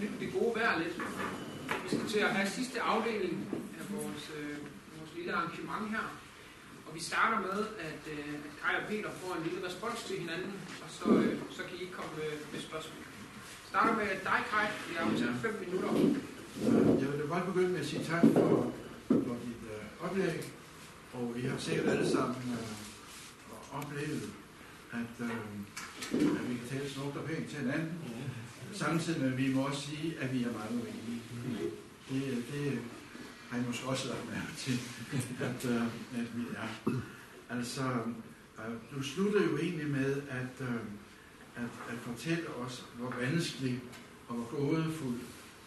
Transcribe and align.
det 0.00 0.28
gode 0.38 0.52
vejr 0.58 0.78
lidt. 0.78 0.96
Vi 1.82 1.88
skal 1.88 2.08
til 2.14 2.18
at 2.18 2.32
have 2.36 2.48
sidste 2.58 2.80
afdeling 2.80 3.38
af 3.80 3.84
vores, 3.94 4.24
øh, 4.38 4.56
vores 4.98 5.12
lille 5.16 5.32
arrangement 5.32 5.90
her. 5.90 6.06
Og 6.86 6.94
vi 6.94 7.00
starter 7.10 7.38
med, 7.48 7.60
at, 7.88 8.02
øh, 8.14 8.34
at 8.46 8.52
Kai 8.60 8.74
og 8.80 8.84
Peter 8.90 9.10
får 9.20 9.34
en 9.34 9.42
lille 9.46 9.60
respons 9.66 10.00
til 10.08 10.16
hinanden, 10.22 10.52
og 10.84 10.88
så, 10.98 11.06
øh, 11.10 11.38
så 11.56 11.62
kan 11.68 11.76
I 11.84 11.86
komme 11.96 12.12
med, 12.20 12.32
med 12.52 12.60
spørgsmål. 12.68 13.04
Starter 13.70 13.94
med 14.00 14.08
dig, 14.28 14.40
Kai. 14.50 14.66
Vi 14.88 14.94
har 14.98 15.04
til 15.16 15.28
5 15.42 15.64
minutter. 15.64 15.90
Jeg 17.00 17.06
vil 17.10 17.18
da 17.20 17.26
godt 17.34 17.46
begynde 17.46 17.68
med 17.68 17.80
at 17.80 17.86
sige 17.86 18.04
tak 18.04 18.22
for, 18.32 18.72
for 19.08 19.36
dit 19.44 19.62
øh, 19.74 20.04
oplæg. 20.04 20.38
Og 21.14 21.32
vi 21.36 21.42
har 21.48 21.58
sikkert 21.58 21.88
alle 21.88 22.08
sammen 22.10 22.36
øh, 22.58 23.78
oplevet, 23.78 24.22
at, 24.92 25.14
øh, 25.20 25.30
at 26.12 26.44
vi 26.50 26.54
kan 26.58 26.68
tale 26.70 26.90
smukt 26.90 27.16
og 27.16 27.24
pænt 27.24 27.48
til 27.50 27.58
hinanden. 27.58 27.92
Samtidig 28.72 29.20
med, 29.20 29.32
at 29.32 29.38
vi 29.38 29.54
må 29.54 29.66
også 29.66 29.80
sige, 29.80 30.14
at 30.20 30.32
vi 30.32 30.42
er 30.42 30.52
meget 30.52 30.70
uenige. 30.70 31.22
Det, 32.10 32.44
det 32.52 32.78
har 33.50 33.58
I 33.58 33.62
måske 33.66 33.86
også 33.86 34.08
lagt 34.08 34.26
mærke 34.30 34.52
til, 34.56 34.78
at, 35.40 35.64
øh, 35.64 35.82
at 36.20 36.36
vi 36.36 36.42
er. 36.56 36.92
Altså, 37.50 37.82
øh, 38.58 38.74
du 38.96 39.02
slutter 39.02 39.44
jo 39.44 39.58
egentlig 39.58 39.90
med 39.90 40.22
at, 40.28 40.60
øh, 40.60 40.80
at, 41.56 41.70
at 41.90 41.98
fortælle 42.02 42.48
os, 42.48 42.86
hvor 42.98 43.14
vanskelig 43.20 43.80
og 44.28 44.34
hvor 44.34 44.56
gådefuld 44.56 45.20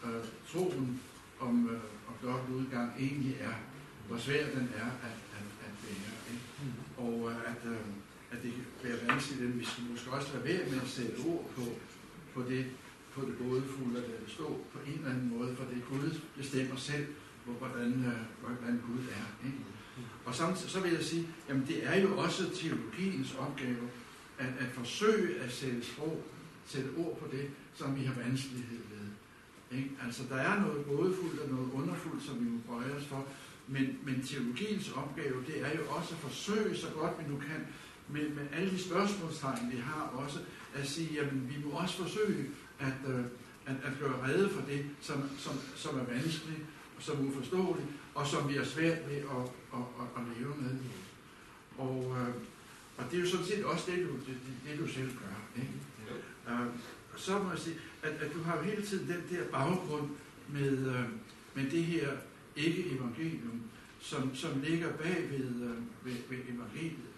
øh, 0.06 0.24
troen 0.52 1.02
om, 1.40 1.70
øh, 1.70 1.80
om 2.08 2.14
dobbelt 2.24 2.58
udgang 2.58 2.92
egentlig 3.00 3.38
er. 3.40 3.54
Hvor 4.08 4.18
svær 4.18 4.46
den 4.46 4.70
er 4.78 4.86
at, 4.86 5.18
at, 5.38 5.48
at 5.68 5.74
være. 5.84 6.14
Ikke? 6.32 6.44
Og 6.98 7.32
øh, 7.32 7.52
at, 7.52 7.72
øh, 7.72 7.78
at 8.32 8.44
det 8.44 8.54
kan 8.82 8.90
være 8.90 9.08
vanskeligt, 9.08 9.50
at 9.50 9.60
vi 9.60 9.66
skal 9.66 9.84
måske 9.92 10.12
også 10.12 10.30
lade 10.34 10.46
være 10.46 10.70
med 10.70 10.82
at 10.82 10.88
sætte 10.88 11.18
ord 11.26 11.52
på, 11.56 11.62
på 12.34 12.50
det, 12.50 12.66
på 13.14 13.22
det 13.22 13.36
gådefulde, 13.40 13.98
at 13.98 14.06
det 14.06 14.32
stå 14.32 14.48
på 14.74 14.80
en 14.88 14.94
eller 14.94 15.10
anden 15.10 15.38
måde, 15.38 15.56
for 15.56 15.64
det 15.64 15.84
Gud 15.90 16.20
bestemmer 16.38 16.76
selv, 16.76 17.06
hvor, 17.46 17.54
hvordan, 17.54 17.92
øh, 17.92 18.48
hvordan 18.48 18.82
Gud 18.88 19.04
er. 19.20 19.46
Ikke? 19.48 19.58
Og 20.26 20.36
samtidig 20.36 20.72
så 20.72 20.80
vil 20.80 20.92
jeg 20.94 21.04
sige, 21.04 21.28
jamen 21.50 21.66
det 21.68 21.88
er 21.88 22.02
jo 22.02 22.18
også 22.18 22.44
teologiens 22.50 23.36
opgave, 23.40 23.90
at, 24.38 24.48
at 24.60 24.68
forsøge 24.74 25.40
at 25.40 25.52
sætte 25.52 25.86
sprog, 25.86 26.24
sætte 26.66 26.90
ord 26.98 27.18
på 27.20 27.28
det, 27.32 27.50
som 27.74 27.96
vi 27.96 28.04
har 28.04 28.14
vanskelighed 28.14 28.80
ved. 28.92 29.08
Ikke? 29.78 29.90
Altså 30.06 30.24
der 30.30 30.36
er 30.36 30.62
noget 30.62 30.86
gådefuldt 30.86 31.40
og 31.40 31.50
noget 31.50 31.72
underfuldt, 31.74 32.24
som 32.24 32.40
vi 32.40 32.50
må 32.50 32.60
bøje 32.68 32.92
os 32.92 33.06
for, 33.06 33.28
men, 33.68 33.98
men 34.04 34.24
teologiens 34.24 34.92
opgave, 34.92 35.44
det 35.48 35.62
er 35.62 35.78
jo 35.80 35.84
også 35.90 36.14
at 36.16 36.22
forsøge 36.22 36.78
så 36.78 36.88
godt 36.90 37.14
vi 37.20 37.34
nu 37.34 37.38
kan, 37.40 37.68
med, 38.12 38.30
med 38.30 38.44
alle 38.54 38.72
de 38.72 38.84
spørgsmålstegn, 38.84 39.72
vi 39.72 39.78
har 39.78 40.02
også, 40.02 40.40
at 40.74 40.88
sige, 40.88 41.10
jamen 41.14 41.50
vi 41.50 41.66
må 41.66 41.72
også 41.72 41.98
forsøge 41.98 42.50
at, 42.80 42.94
øh, 43.08 43.26
at, 43.66 43.76
at 43.84 43.94
gøre 44.00 44.28
redde 44.28 44.50
for 44.50 44.62
det, 44.62 44.86
som, 45.02 45.30
som, 45.38 45.54
som 45.76 46.00
er 46.00 46.04
vanskeligt, 46.04 46.60
som 47.00 47.28
uforståeligt, 47.28 47.88
og 48.16 48.28
som 48.28 48.50
vi 48.50 48.54
har 48.54 48.64
svært 48.64 49.10
ved 49.10 49.18
at, 49.18 49.44
at, 49.74 49.84
at, 50.02 50.08
at 50.18 50.24
leve 50.40 50.56
med. 50.58 50.78
Og, 51.78 52.18
øh, 52.20 52.34
og 52.98 53.12
det 53.12 53.18
er 53.18 53.22
jo 53.22 53.30
sådan 53.30 53.46
set 53.46 53.66
også 53.66 53.92
det, 53.92 54.08
du, 54.08 54.14
det, 54.14 54.38
det, 54.68 54.80
du 54.80 54.88
selv 54.88 55.12
gør. 55.12 55.62
Ikke? 55.62 55.74
Øh, 56.50 56.68
så 57.18 57.40
må 57.40 57.50
jeg 57.50 57.60
sige, 57.60 57.76
at, 58.04 58.12
at 58.12 58.34
du 58.34 58.44
har 58.44 58.58
jo 58.58 58.64
hele 58.64 58.86
tiden 58.86 59.08
den 59.08 59.24
der 59.30 59.44
baggrund 59.52 60.10
med, 60.48 60.88
øh, 60.88 61.06
med 61.56 61.72
det 61.72 61.84
her 61.84 62.10
ikke-evangelium, 62.56 63.62
som, 64.00 64.36
som 64.36 64.62
ligger 64.62 64.92
bag 64.92 65.30
ved, 65.32 65.46
øh, 65.46 66.06
ved, 66.06 66.16
ved 66.30 66.38
evangeliet, 66.38 67.11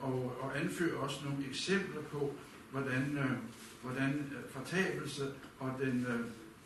og, 0.00 0.36
og 0.40 0.60
anfører 0.60 0.98
også 0.98 1.16
nogle 1.24 1.46
eksempler 1.48 2.02
på, 2.02 2.34
hvordan, 2.70 3.18
øh, 3.18 3.30
hvordan 3.82 4.10
øh, 4.10 4.50
fortabelse 4.50 5.32
og 5.58 5.72
den, 5.80 6.06
øh, 6.08 6.20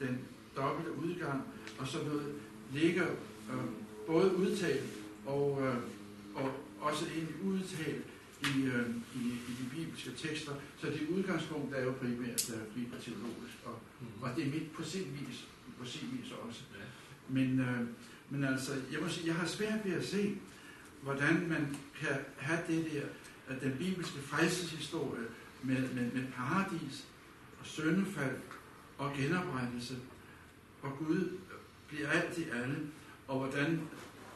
den 0.06 0.18
dobbelte 0.56 0.92
udgang 0.92 1.42
og 1.78 1.88
sådan 1.88 2.06
noget 2.06 2.34
ligger 2.72 3.06
øh, 3.52 3.64
både 4.06 4.36
udtalt 4.36 4.90
og, 5.26 5.62
øh, 5.62 5.76
og 6.34 6.50
også 6.80 7.06
egentlig 7.06 7.44
udtalt 7.44 8.04
i, 8.42 8.62
øh, 8.64 8.88
i, 9.14 9.26
i 9.48 9.52
de 9.60 9.76
bibelske 9.76 10.10
tekster. 10.10 10.52
Så 10.80 10.86
det 10.86 11.08
udgangspunkt 11.08 11.74
er 11.74 11.84
jo 11.84 11.92
primært 11.92 12.50
uh, 12.50 12.74
bibelteologisk, 12.74 13.56
og, 13.64 13.78
mm. 14.00 14.22
og 14.22 14.30
det 14.36 14.46
er 14.46 14.50
mit 14.50 14.72
på 14.72 14.82
sin 14.82 15.18
vis, 15.20 15.48
på 15.78 15.84
sin 15.84 16.08
vis 16.12 16.32
også. 16.46 16.62
Men, 17.28 17.60
øh, 17.60 17.80
men 18.30 18.44
altså, 18.44 18.72
jeg 18.92 19.00
må 19.00 19.08
sige, 19.08 19.26
jeg 19.26 19.34
har 19.34 19.46
svært 19.46 19.84
ved 19.84 19.92
at 19.92 20.04
se, 20.04 20.38
hvordan 21.02 21.48
man 21.48 21.76
kan 22.00 22.16
have 22.36 22.60
det 22.68 22.92
der, 22.92 23.06
at 23.54 23.60
den 23.60 23.76
bibelske 23.78 24.18
frelseshistorie 24.18 25.22
med, 25.62 25.88
med, 25.94 26.12
med 26.12 26.22
paradis 26.36 27.04
og 27.60 27.66
søndefald 27.66 28.36
og 28.98 29.12
genoprettelse, 29.16 29.96
og 30.82 30.96
Gud 30.98 31.38
bliver 31.88 32.08
alt 32.08 32.38
i 32.38 32.44
alle, 32.62 32.78
og 33.28 33.38
hvordan 33.38 33.80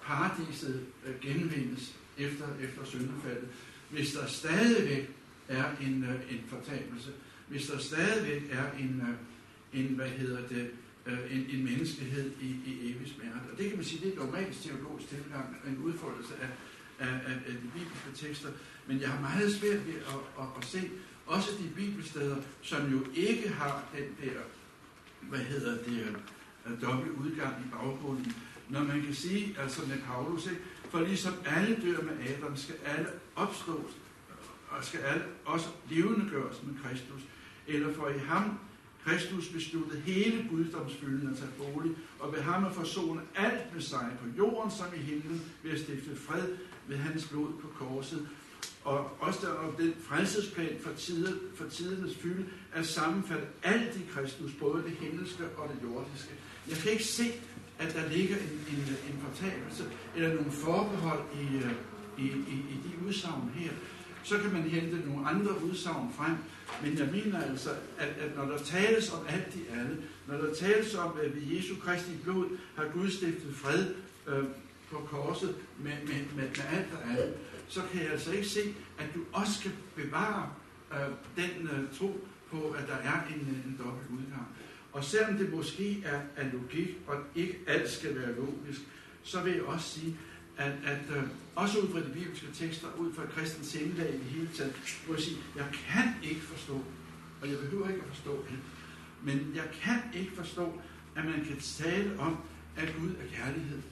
paradiset 0.03 0.87
øh, 1.07 1.21
genvindes 1.21 1.95
efter, 2.19 2.47
efter 2.61 2.85
syndefaldet. 2.85 3.49
Hvis 3.91 4.13
der 4.13 4.27
stadigvæk 4.27 5.11
er 5.49 5.65
en, 5.81 6.05
øh, 6.05 6.35
en 6.35 6.45
fortabelse, 6.49 7.11
hvis 7.49 7.67
der 7.67 7.79
stadigvæk 7.79 8.43
er 8.51 8.73
en, 8.73 9.03
øh, 9.09 9.81
en 9.81 9.95
hvad 9.95 10.09
hedder 10.09 10.49
det, 10.49 10.71
Øh, 11.07 11.37
en, 11.37 11.47
en 11.51 11.65
menneskehed 11.65 12.31
i, 12.41 12.47
i 12.47 12.91
evig 12.91 13.09
smerte. 13.15 13.51
Og 13.53 13.59
det 13.59 13.69
kan 13.69 13.77
man 13.77 13.85
sige, 13.85 14.05
det 14.05 14.15
er 14.15 14.19
dogmatisk 14.21 14.63
teologisk 14.63 15.09
tilgang, 15.09 15.57
en 15.67 15.79
udfoldelse 15.79 16.35
af, 16.41 16.49
af, 16.99 17.13
af, 17.13 17.33
af 17.47 17.53
de 17.63 17.69
bibelske 17.75 18.27
tekster. 18.27 18.49
Men 18.87 19.01
jeg 19.01 19.09
har 19.09 19.21
meget 19.21 19.55
svært 19.55 19.87
ved 19.87 19.95
at, 19.95 20.21
at, 20.41 20.47
at 20.59 20.65
se 20.65 20.91
også 21.27 21.51
de 21.59 21.69
bibelsteder, 21.77 22.37
som 22.63 22.93
jo 22.93 23.07
ikke 23.15 23.49
har 23.49 23.85
den 23.97 24.29
der, 24.29 24.41
hvad 25.21 25.39
hedder 25.39 25.83
det, 25.83 26.17
øh, 26.67 26.83
dobbelt 26.83 27.13
udgang 27.17 27.55
i 27.67 27.69
baggrunden. 27.71 28.37
Når 28.69 28.85
man 28.85 29.03
kan 29.03 29.15
sige, 29.15 29.57
altså 29.59 29.87
med 29.89 29.99
Paulus, 30.07 30.47
ikke? 30.47 30.61
for 30.91 31.01
ligesom 31.01 31.35
alle 31.45 31.77
dør 31.77 32.03
med 32.03 32.29
Adam, 32.29 32.57
skal 32.57 32.75
alle 32.85 33.07
opstås, 33.37 33.91
og 34.69 34.85
skal 34.85 35.01
alle 35.01 35.25
også 35.45 35.69
levende 35.91 36.31
gøres 36.31 36.63
med 36.63 36.75
Kristus. 36.85 37.21
Eller 37.67 37.95
for 37.95 38.09
i 38.09 38.19
ham, 38.19 38.59
Kristus 39.07 39.49
besluttede 39.49 40.01
hele 40.01 40.49
guddomsfylden 40.51 41.29
at 41.29 41.37
tage 41.37 41.51
bolig, 41.59 41.93
og 42.19 42.33
ved 42.33 42.41
ham 42.41 42.65
at 42.65 42.75
forsone 42.75 43.21
alt 43.35 43.75
med 43.75 43.83
sig 43.83 44.07
på 44.21 44.27
jorden 44.39 44.71
som 44.71 44.87
i 44.97 44.99
himlen, 44.99 45.43
ved 45.63 45.71
at 45.71 45.81
stifte 45.81 46.17
fred 46.17 46.49
ved 46.89 46.97
hans 46.97 47.29
blod 47.29 47.53
på 47.63 47.69
korset. 47.69 48.29
Og 48.85 49.11
også 49.21 49.39
der 49.43 49.53
om 49.53 49.73
den 49.73 49.95
frelsesplan 50.03 50.77
for, 50.81 50.91
tider, 50.93 51.33
for 51.55 51.69
tidernes 51.69 52.17
fylde 52.17 52.47
er 52.75 52.83
sammenfat 52.83 53.49
alt 53.63 53.97
i 53.97 54.01
Kristus, 54.13 54.53
både 54.61 54.83
det 54.83 54.93
himmelske 54.93 55.45
og 55.57 55.69
det 55.69 55.89
jordiske. 55.89 56.35
Jeg 56.69 56.77
kan 56.77 56.93
ikke 56.93 57.05
se, 57.05 57.25
at 57.79 57.95
der 57.95 58.09
ligger 58.09 58.37
en, 58.37 58.67
en, 58.71 58.97
en 59.11 59.19
fortabelse 59.21 59.85
eller 60.17 60.35
nogle 60.35 60.53
forbehold 60.53 61.23
i, 61.35 61.57
øh, 61.57 61.73
i, 62.19 62.27
i, 62.27 62.55
i 62.55 62.77
de 62.85 63.07
udsagn 63.07 63.51
her. 63.55 63.73
Så 64.27 64.39
kan 64.39 64.53
man 64.53 64.63
hente 64.63 65.09
nogle 65.09 65.29
andre 65.29 65.63
udsagn 65.65 66.13
frem, 66.17 66.37
men 66.83 66.99
jeg 66.99 67.09
mener 67.13 67.43
altså, 67.43 67.71
at, 67.99 68.09
at 68.09 68.37
når 68.37 68.45
der 68.45 68.59
tales 68.59 69.13
om 69.13 69.27
alt 69.29 69.55
i 69.55 69.61
alle, 69.73 70.03
når 70.27 70.37
der 70.37 70.55
tales 70.55 70.95
om, 70.95 71.13
at 71.23 71.35
ved 71.37 71.43
Jesu 71.43 71.75
Kristi 71.81 72.11
blod 72.23 72.59
har 72.77 72.89
Gud 72.95 73.11
stiftet 73.11 73.55
fred 73.55 73.95
øh, 74.27 74.45
på 74.91 74.97
korset 74.97 75.55
med, 75.79 75.93
med, 76.07 76.15
med, 76.37 76.49
med 76.55 76.65
alt 76.73 76.87
og 76.93 77.11
alt, 77.11 77.37
så 77.69 77.81
kan 77.93 78.03
jeg 78.03 78.11
altså 78.11 78.33
ikke 78.33 78.49
se, 78.49 78.75
at 78.99 79.07
du 79.15 79.21
også 79.33 79.53
skal 79.55 79.73
bevare 79.97 80.51
øh, 80.93 81.45
den 81.45 81.69
øh, 81.69 81.99
tro 81.99 82.27
på, 82.51 82.71
at 82.71 82.89
der 82.89 82.97
er 82.97 83.21
en, 83.35 83.41
øh, 83.41 83.73
en 83.73 83.77
dobbelt 83.79 84.11
udgang. 84.11 84.47
Og 84.93 85.05
selvom 85.05 85.37
det 85.37 85.53
måske 85.53 86.03
er, 86.05 86.21
er 86.37 86.47
logik, 86.53 86.99
og 87.07 87.17
ikke 87.35 87.59
alt 87.67 87.91
skal 87.91 88.15
være 88.15 88.37
logisk, 88.37 88.81
så 89.23 89.43
vil 89.43 89.53
jeg 89.53 89.63
også 89.63 89.89
sige, 89.89 90.17
at, 90.57 90.73
at 90.85 91.17
øh, 91.17 91.23
også 91.55 91.79
ud 91.79 91.93
fra 91.93 91.99
de 91.99 92.11
bibelske 92.15 92.47
tekster, 92.55 92.89
ud 92.99 93.13
fra 93.13 93.27
kristens 93.27 93.67
sindelag 93.67 94.15
i 94.15 94.19
det 94.19 94.25
hele 94.25 94.49
taget, 94.55 94.75
må 95.09 95.15
jeg 95.15 95.23
sige, 95.23 95.37
jeg 95.57 95.67
kan 95.73 96.15
ikke 96.23 96.41
forstå, 96.41 96.85
og 97.43 97.49
jeg 97.49 97.59
behøver 97.59 97.89
ikke 97.89 98.01
at 98.01 98.09
forstå 98.09 98.45
det, 98.51 98.59
men 99.23 99.53
jeg 99.55 99.69
kan 99.83 100.03
ikke 100.15 100.33
forstå, 100.37 100.81
at 101.17 101.25
man 101.25 101.45
kan 101.45 101.61
tale 101.61 102.19
om, 102.19 102.39
at 102.77 102.95
Gud 103.01 103.11
er 103.11 103.37
kærlighed. 103.37 103.83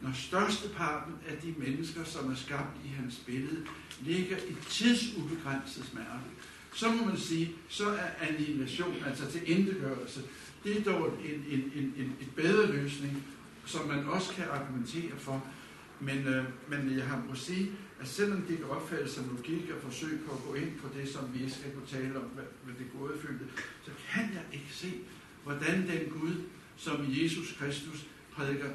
Når 0.00 0.12
størsteparten 0.14 1.14
af 1.28 1.36
de 1.36 1.54
mennesker, 1.58 2.04
som 2.04 2.32
er 2.32 2.36
skabt 2.36 2.76
i 2.84 2.88
hans 2.88 3.22
billede, 3.26 3.66
ligger 4.00 4.36
i 4.36 4.56
tidsubegrænset 4.68 5.84
smerte, 5.84 6.30
så 6.74 6.92
må 6.92 7.04
man 7.04 7.18
sige, 7.18 7.52
så 7.68 7.88
er 7.88 8.26
annihilation, 8.28 8.94
altså 9.06 9.30
til 9.30 9.50
indegørelse, 9.50 10.20
det 10.64 10.78
er 10.78 10.92
dog 10.92 11.18
en, 11.24 11.44
en, 11.50 11.72
en, 11.74 11.94
en, 11.96 12.16
en 12.20 12.28
bedre 12.36 12.72
løsning, 12.72 13.24
som 13.66 13.88
man 13.88 14.04
også 14.04 14.34
kan 14.34 14.44
argumentere 14.44 15.18
for. 15.18 15.44
Men, 16.02 16.26
øh, 16.26 16.44
men 16.68 16.98
jeg 16.98 17.06
har 17.06 17.24
må 17.28 17.34
sige, 17.34 17.70
at 18.00 18.08
selvom 18.08 18.42
det 18.42 18.56
kan 18.56 18.66
opfattes 18.66 19.10
som 19.10 19.36
logik 19.36 19.70
og 19.70 19.82
forsøg 19.82 20.20
på 20.26 20.32
at 20.32 20.42
gå 20.48 20.54
ind 20.54 20.78
på 20.78 20.88
det, 20.98 21.08
som 21.08 21.34
vi 21.34 21.50
skal 21.50 21.72
kunne 21.72 21.86
tale 21.86 22.16
om, 22.16 22.24
hvad, 22.24 22.44
hvad 22.64 22.74
det 22.78 22.86
gådefyldte, 22.98 23.44
så 23.84 23.90
kan 24.12 24.22
jeg 24.22 24.44
ikke 24.52 24.70
se, 24.70 24.92
hvordan 25.44 25.88
den 25.88 26.10
Gud, 26.10 26.34
som 26.76 27.06
Jesus 27.08 27.56
Kristus 27.58 28.06
prædiker 28.32 28.70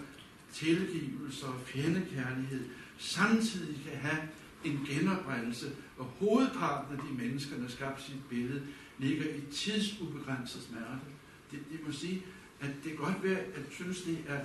tilgivelse 0.53 1.45
og 1.45 1.61
fjendekærlighed, 1.65 2.65
samtidig 2.97 3.81
kan 3.89 3.97
have 3.97 4.27
en 4.63 4.87
genoprettelse, 4.89 5.71
og 5.97 6.05
hovedparten 6.05 6.97
af 6.97 7.03
de 7.09 7.23
mennesker, 7.23 7.57
der 7.57 7.67
skabte 7.67 8.03
sit 8.03 8.25
billede, 8.29 8.61
ligger 8.99 9.25
i 9.25 9.41
tidsubegrænset 9.51 10.61
smerte. 10.61 11.05
Det, 11.51 11.59
det 11.71 11.79
må 11.85 11.91
sige, 11.91 12.23
at 12.59 12.69
det 12.83 12.91
kan 12.91 12.95
godt 12.95 13.23
være, 13.23 13.39
at 13.39 13.61
synes 13.71 14.01
det 14.01 14.17
at, 14.27 14.39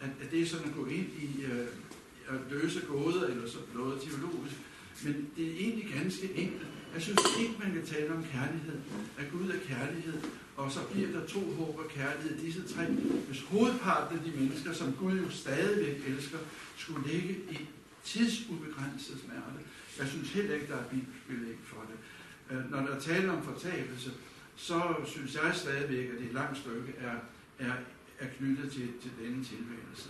at, 0.00 0.10
at 0.20 0.30
det 0.30 0.40
er 0.40 0.46
sådan 0.46 0.68
at 0.68 0.74
gå 0.74 0.86
ind 0.86 1.06
i 1.22 1.44
øh, 1.44 1.66
løse 2.50 2.80
gåder 2.86 3.26
eller 3.26 3.48
sådan 3.48 3.68
noget 3.74 4.00
teologisk, 4.00 4.56
men 5.04 5.30
det 5.36 5.46
er 5.46 5.56
egentlig 5.56 5.88
ganske 5.94 6.34
enkelt. 6.34 6.66
Jeg 6.94 7.02
synes 7.02 7.20
ikke, 7.40 7.54
man 7.64 7.72
kan 7.72 7.86
tale 7.86 8.14
om 8.14 8.24
kærlighed, 8.24 8.78
at 9.18 9.30
Gud 9.32 9.48
er 9.50 9.74
kærlighed, 9.74 10.20
og 10.56 10.72
så 10.72 10.80
bliver 10.92 11.10
der 11.12 11.26
to 11.26 11.40
håb 11.40 11.78
og 11.78 11.88
kærlighed, 11.90 12.38
disse 12.38 12.74
tre. 12.74 12.86
Hvis 13.26 13.42
hovedparten 13.42 14.18
af 14.18 14.24
de 14.24 14.30
mennesker, 14.40 14.72
som 14.72 14.92
Gud 14.92 15.18
jo 15.18 15.30
stadigvæk 15.30 16.02
elsker, 16.06 16.38
skulle 16.76 17.08
ligge 17.12 17.34
i 17.50 17.58
tidsubegrænset 18.04 19.18
smerte, 19.24 19.60
jeg 19.98 20.08
synes 20.08 20.32
heller 20.32 20.54
ikke, 20.54 20.66
der 20.66 20.76
er 20.76 20.84
bibelbelæg 20.84 21.58
for 21.64 21.84
det. 21.90 21.98
Øh, 22.56 22.70
når 22.70 22.80
der 22.80 23.00
taler 23.00 23.32
om 23.32 23.42
fortabelse, 23.42 24.10
så 24.56 24.94
synes 25.06 25.34
jeg 25.34 25.52
stadigvæk, 25.54 26.10
at 26.10 26.18
det 26.18 26.32
langt 26.32 26.58
stykke 26.58 26.94
er, 26.98 27.16
er, 27.58 27.72
er 28.18 28.26
knyttet 28.38 28.72
til, 28.72 28.88
til 29.02 29.10
denne 29.22 29.44
tilværelse. 29.44 30.08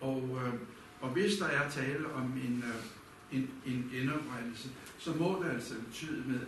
Og, 0.00 0.38
øh, 0.44 0.54
og 1.00 1.08
hvis 1.10 1.38
der 1.38 1.46
er 1.46 1.70
tale 1.70 2.12
om 2.12 2.22
en, 2.22 2.64
øh, 2.66 3.38
en, 3.38 3.50
en 3.66 3.90
genoprettelse, 3.92 4.68
så 4.98 5.14
må 5.14 5.42
det 5.42 5.50
altså 5.50 5.74
betyde 5.88 6.22
med, 6.26 6.40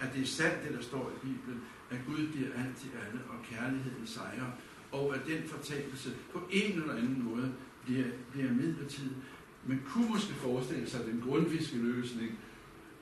at 0.00 0.08
det 0.14 0.22
er 0.22 0.26
sandt, 0.26 0.64
det 0.64 0.76
der 0.76 0.82
står 0.82 1.12
i 1.16 1.26
Bibelen, 1.26 1.60
at 1.90 1.98
Gud 2.06 2.28
bliver 2.32 2.48
alt 2.56 2.76
til 2.76 2.90
alle, 3.06 3.20
og 3.28 3.36
kærligheden 3.50 4.06
sejrer, 4.06 4.50
og 4.92 5.14
at 5.14 5.20
den 5.26 5.48
fortabelse 5.48 6.10
på 6.32 6.42
en 6.50 6.72
eller 6.72 6.94
anden 6.94 7.22
måde 7.24 7.52
bliver, 7.84 8.06
bliver 8.32 8.52
midlertidig. 8.52 9.16
Man 9.66 9.82
kunne 9.88 10.08
måske 10.08 10.34
forestille 10.34 10.90
sig 10.90 11.00
den 11.06 11.22
grundviske 11.28 11.76
løsning, 11.76 12.38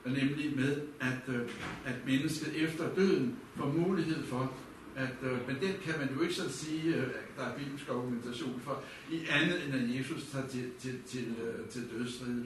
nemlig 0.05 0.55
med, 0.55 0.81
at, 0.99 1.35
øh, 1.35 1.49
at 1.85 1.95
mennesket 2.05 2.63
efter 2.63 2.95
døden 2.95 3.35
får 3.55 3.71
mulighed 3.71 4.23
for, 4.23 4.53
at, 4.95 5.15
øh, 5.23 5.47
men 5.47 5.55
den 5.61 5.73
kan 5.83 5.99
man 5.99 6.09
jo 6.15 6.21
ikke 6.21 6.33
sådan 6.33 6.51
sige, 6.51 6.95
øh, 6.95 7.03
at 7.03 7.37
der 7.37 7.43
er 7.43 7.57
bibelsk 7.57 7.89
argumentation 7.89 8.61
for, 8.63 8.83
i 9.11 9.25
andet 9.29 9.65
end 9.65 9.73
at 9.75 9.97
Jesus 9.97 10.25
tager 10.31 10.47
til, 10.47 10.71
til, 10.79 10.99
til, 11.07 11.35
øh, 11.43 11.69
til 11.69 11.89
dødsriget. 11.91 12.45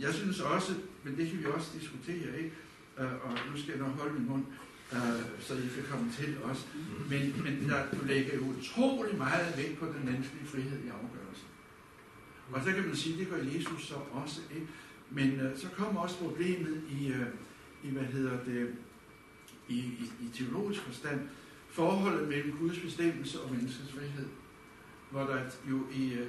Jeg 0.00 0.14
synes 0.14 0.40
også, 0.40 0.72
men 1.04 1.16
det 1.16 1.30
kan 1.30 1.38
vi 1.38 1.44
også 1.44 1.70
diskutere, 1.80 2.38
ikke? 2.38 2.52
Øh, 2.98 3.12
og 3.24 3.30
nu 3.50 3.62
skal 3.62 3.70
jeg 3.70 3.78
nok 3.78 3.98
holde 4.00 4.14
min 4.14 4.28
mund, 4.28 4.44
så 5.40 5.54
I 5.54 5.68
kan 5.74 5.84
komme 5.90 6.12
til 6.12 6.36
os. 6.44 6.66
Men, 7.10 7.42
men 7.44 7.68
der, 7.68 7.90
du 7.90 8.06
lægger 8.06 8.34
jo 8.34 8.42
utrolig 8.58 9.18
meget 9.18 9.56
vægt 9.56 9.78
på 9.78 9.86
den 9.86 10.04
menneskelige 10.04 10.46
frihed 10.46 10.78
i 10.84 10.88
afgørelsen. 10.88 11.48
Og 12.52 12.64
så 12.64 12.72
kan 12.72 12.86
man 12.86 12.96
sige, 12.96 13.18
det 13.18 13.28
gør 13.28 13.36
Jesus 13.36 13.86
så 13.86 13.94
også. 14.12 14.40
Ikke? 14.54 14.66
Men 15.10 15.40
øh, 15.40 15.58
så 15.58 15.68
kommer 15.68 16.00
også 16.00 16.18
problemet 16.18 16.82
i, 16.90 17.08
øh, 17.08 17.26
i 17.84 17.90
hvad 17.90 18.04
hedder 18.04 18.44
det, 18.44 18.74
i, 19.68 19.78
i, 19.78 20.12
i 20.20 20.28
teologisk 20.34 20.80
forstand, 20.80 21.20
forholdet 21.78 22.28
mellem 22.28 22.52
Guds 22.60 22.78
bestemmelse 22.78 23.40
og 23.40 23.50
menneskets 23.50 23.92
frihed. 23.92 24.28
Hvor 25.10 25.20
der 25.20 25.40
jo 25.70 25.78
i 25.92 26.12
øh, 26.12 26.26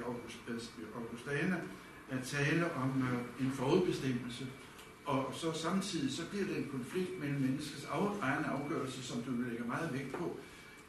øh, 0.47 0.87
Augustana 0.95 1.57
er 2.09 2.21
tale 2.21 2.73
om 2.73 2.89
øh, 3.09 3.45
en 3.45 3.51
forudbestemmelse, 3.51 4.47
og 5.05 5.33
så 5.33 5.53
samtidig 5.53 6.13
så 6.13 6.29
bliver 6.29 6.45
det 6.45 6.57
en 6.57 6.69
konflikt 6.71 7.19
mellem 7.19 7.41
menneskets 7.41 7.87
egen 8.21 8.45
afgørelse, 8.45 9.03
som 9.03 9.21
du 9.21 9.31
lægger 9.31 9.65
meget 9.65 9.93
vægt 9.93 10.11
på 10.13 10.39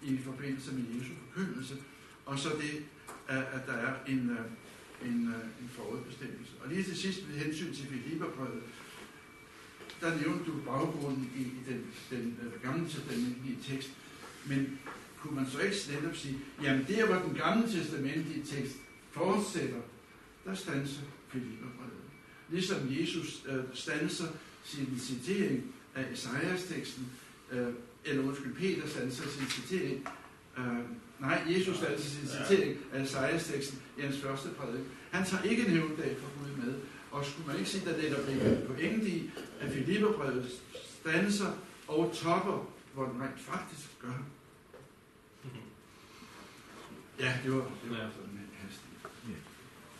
i 0.02 0.18
forbindelse 0.18 0.74
med 0.74 0.84
Jesu 0.94 1.12
forkyndelse, 1.26 1.74
og 2.26 2.38
så 2.38 2.48
det, 2.48 2.84
at 3.28 3.66
der 3.66 3.72
er 3.72 3.94
en, 4.06 4.36
en, 5.04 5.34
en 5.62 5.70
forudbestemmelse. 5.70 6.52
Og 6.62 6.68
lige 6.68 6.82
til 6.82 6.96
sidst 6.96 7.28
med 7.28 7.36
hensyn 7.36 7.74
til 7.74 7.86
Filipperbrevet, 7.86 8.62
der 10.00 10.16
nævnte 10.16 10.44
du 10.50 10.52
baggrunden 10.66 11.30
i, 11.36 11.40
i 11.40 11.60
den, 11.68 11.86
den 12.10 12.38
uh, 12.42 12.62
gamle 12.62 12.88
testamentlige 12.88 13.58
tekst, 13.62 13.90
men 14.46 14.78
kunne 15.18 15.34
man 15.34 15.46
så 15.50 15.60
ikke 15.60 15.76
netop 15.90 16.16
sige, 16.16 16.38
jamen 16.62 16.86
der, 16.88 17.06
hvor 17.06 17.14
den 17.14 17.34
gamle 17.34 17.68
testamentlige 17.68 18.44
tekst 18.44 18.76
fortsætter, 19.10 19.80
der 20.44 20.54
standser 20.54 21.02
Filipperbrevet. 21.28 21.92
Ligesom 22.48 22.78
Jesus 22.90 23.44
uh, 23.48 23.64
standser 23.74 24.26
sin 24.64 24.98
citering 24.98 25.74
af 25.94 26.04
Esajas-teksten, 26.12 27.06
uh, 27.52 27.58
eller 28.04 28.22
undskyld, 28.22 28.54
Peter 28.54 28.88
standser 28.88 29.28
sin 29.28 29.46
citering 29.48 30.08
uh, 30.58 30.64
Nej, 31.20 31.42
Jesus 31.48 31.82
altså 31.82 32.10
sin 32.10 32.28
citering 32.28 32.78
af 32.92 33.02
Esajas-teksten 33.02 33.78
i 33.98 34.00
hans 34.02 34.18
første 34.18 34.48
prædik. 34.48 34.84
Han 35.10 35.26
tager 35.26 35.42
ikke 35.42 35.62
nævndag 35.62 36.16
for 36.18 36.28
Gud 36.38 36.64
med. 36.64 36.74
Og 37.10 37.24
skulle 37.24 37.46
man 37.46 37.58
ikke 37.58 37.70
sige, 37.70 37.90
at 37.90 38.02
det 38.02 38.10
der 38.10 38.24
bliver 38.24 38.66
pointet 38.66 39.08
i, 39.08 39.30
at 39.60 39.72
Filipperbrevet 39.72 40.50
stanser 41.00 41.52
og 41.88 42.12
topper, 42.14 42.72
hvor 42.94 43.04
den 43.04 43.22
rent 43.22 43.40
faktisk 43.40 44.00
gør. 44.00 44.18
Ja, 47.18 47.34
det 47.44 47.52
var, 47.52 47.70
det 47.82 47.90
var 47.90 48.10
sådan 48.16 48.30
en 48.30 48.50
hastig. 48.62 48.90
Ja. 49.28 49.34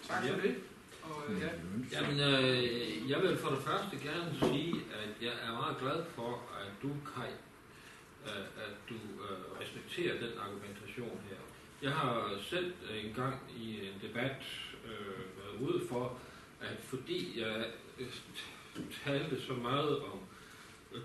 Tak 0.09 0.23
for 0.29 0.41
det. 0.41 0.55
Og, 1.03 1.33
ja. 1.41 1.49
Jamen, 1.93 2.21
øh, 2.21 3.11
jeg 3.11 3.23
vil 3.23 3.39
for 3.39 3.51
det 3.51 3.59
første 3.59 3.97
gerne 3.99 4.39
sige, 4.41 4.75
at 4.75 5.23
jeg 5.23 5.33
er 5.47 5.53
meget 5.53 5.77
glad 5.81 6.05
for, 6.15 6.43
at 6.61 6.73
du, 6.83 6.89
Kai, 7.15 7.31
at 8.67 8.75
du 8.89 8.95
øh, 8.95 9.61
respekterer 9.61 10.21
den 10.21 10.39
argumentation 10.39 11.21
her. 11.29 11.37
Jeg 11.83 11.93
har 11.93 12.39
selv 12.51 12.75
en 13.05 13.15
gang 13.15 13.37
i 13.57 13.89
en 13.89 14.09
debat 14.09 14.43
øh, 14.85 14.91
været 15.39 15.73
ude 15.73 15.89
for, 15.89 16.19
at 16.61 16.77
fordi 16.83 17.41
jeg 17.41 17.67
øh, 17.99 18.07
talte 19.05 19.43
så 19.47 19.53
meget 19.53 19.99
om 19.99 20.19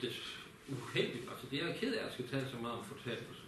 det 0.02 0.14
uheldigt, 0.70 1.30
altså 1.32 1.46
det 1.52 1.62
er 1.62 1.68
jeg 1.68 1.78
ked 1.80 1.94
af, 1.94 1.98
at 1.98 2.06
jeg 2.06 2.14
skal 2.14 2.28
tale 2.28 2.48
så 2.52 2.58
meget 2.58 2.78
om 2.80 2.86
fortabelse. 2.86 3.42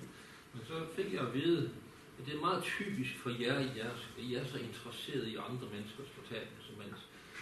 men 0.54 0.62
så 0.68 0.86
fik 0.96 1.14
jeg 1.14 1.22
at 1.22 1.34
vide, 1.34 1.72
at 2.20 2.26
det 2.26 2.34
er 2.36 2.40
meget 2.40 2.64
typisk 2.64 3.14
for 3.24 3.30
jer, 3.30 3.60
I 3.60 3.80
er, 3.80 3.94
I 4.18 4.36
er 4.36 4.46
så 4.46 4.58
interesseret 4.58 5.28
i 5.28 5.36
andre 5.36 5.68
menneskers 5.74 6.10
fortabelse, 6.20 6.70
mens, 6.78 7.00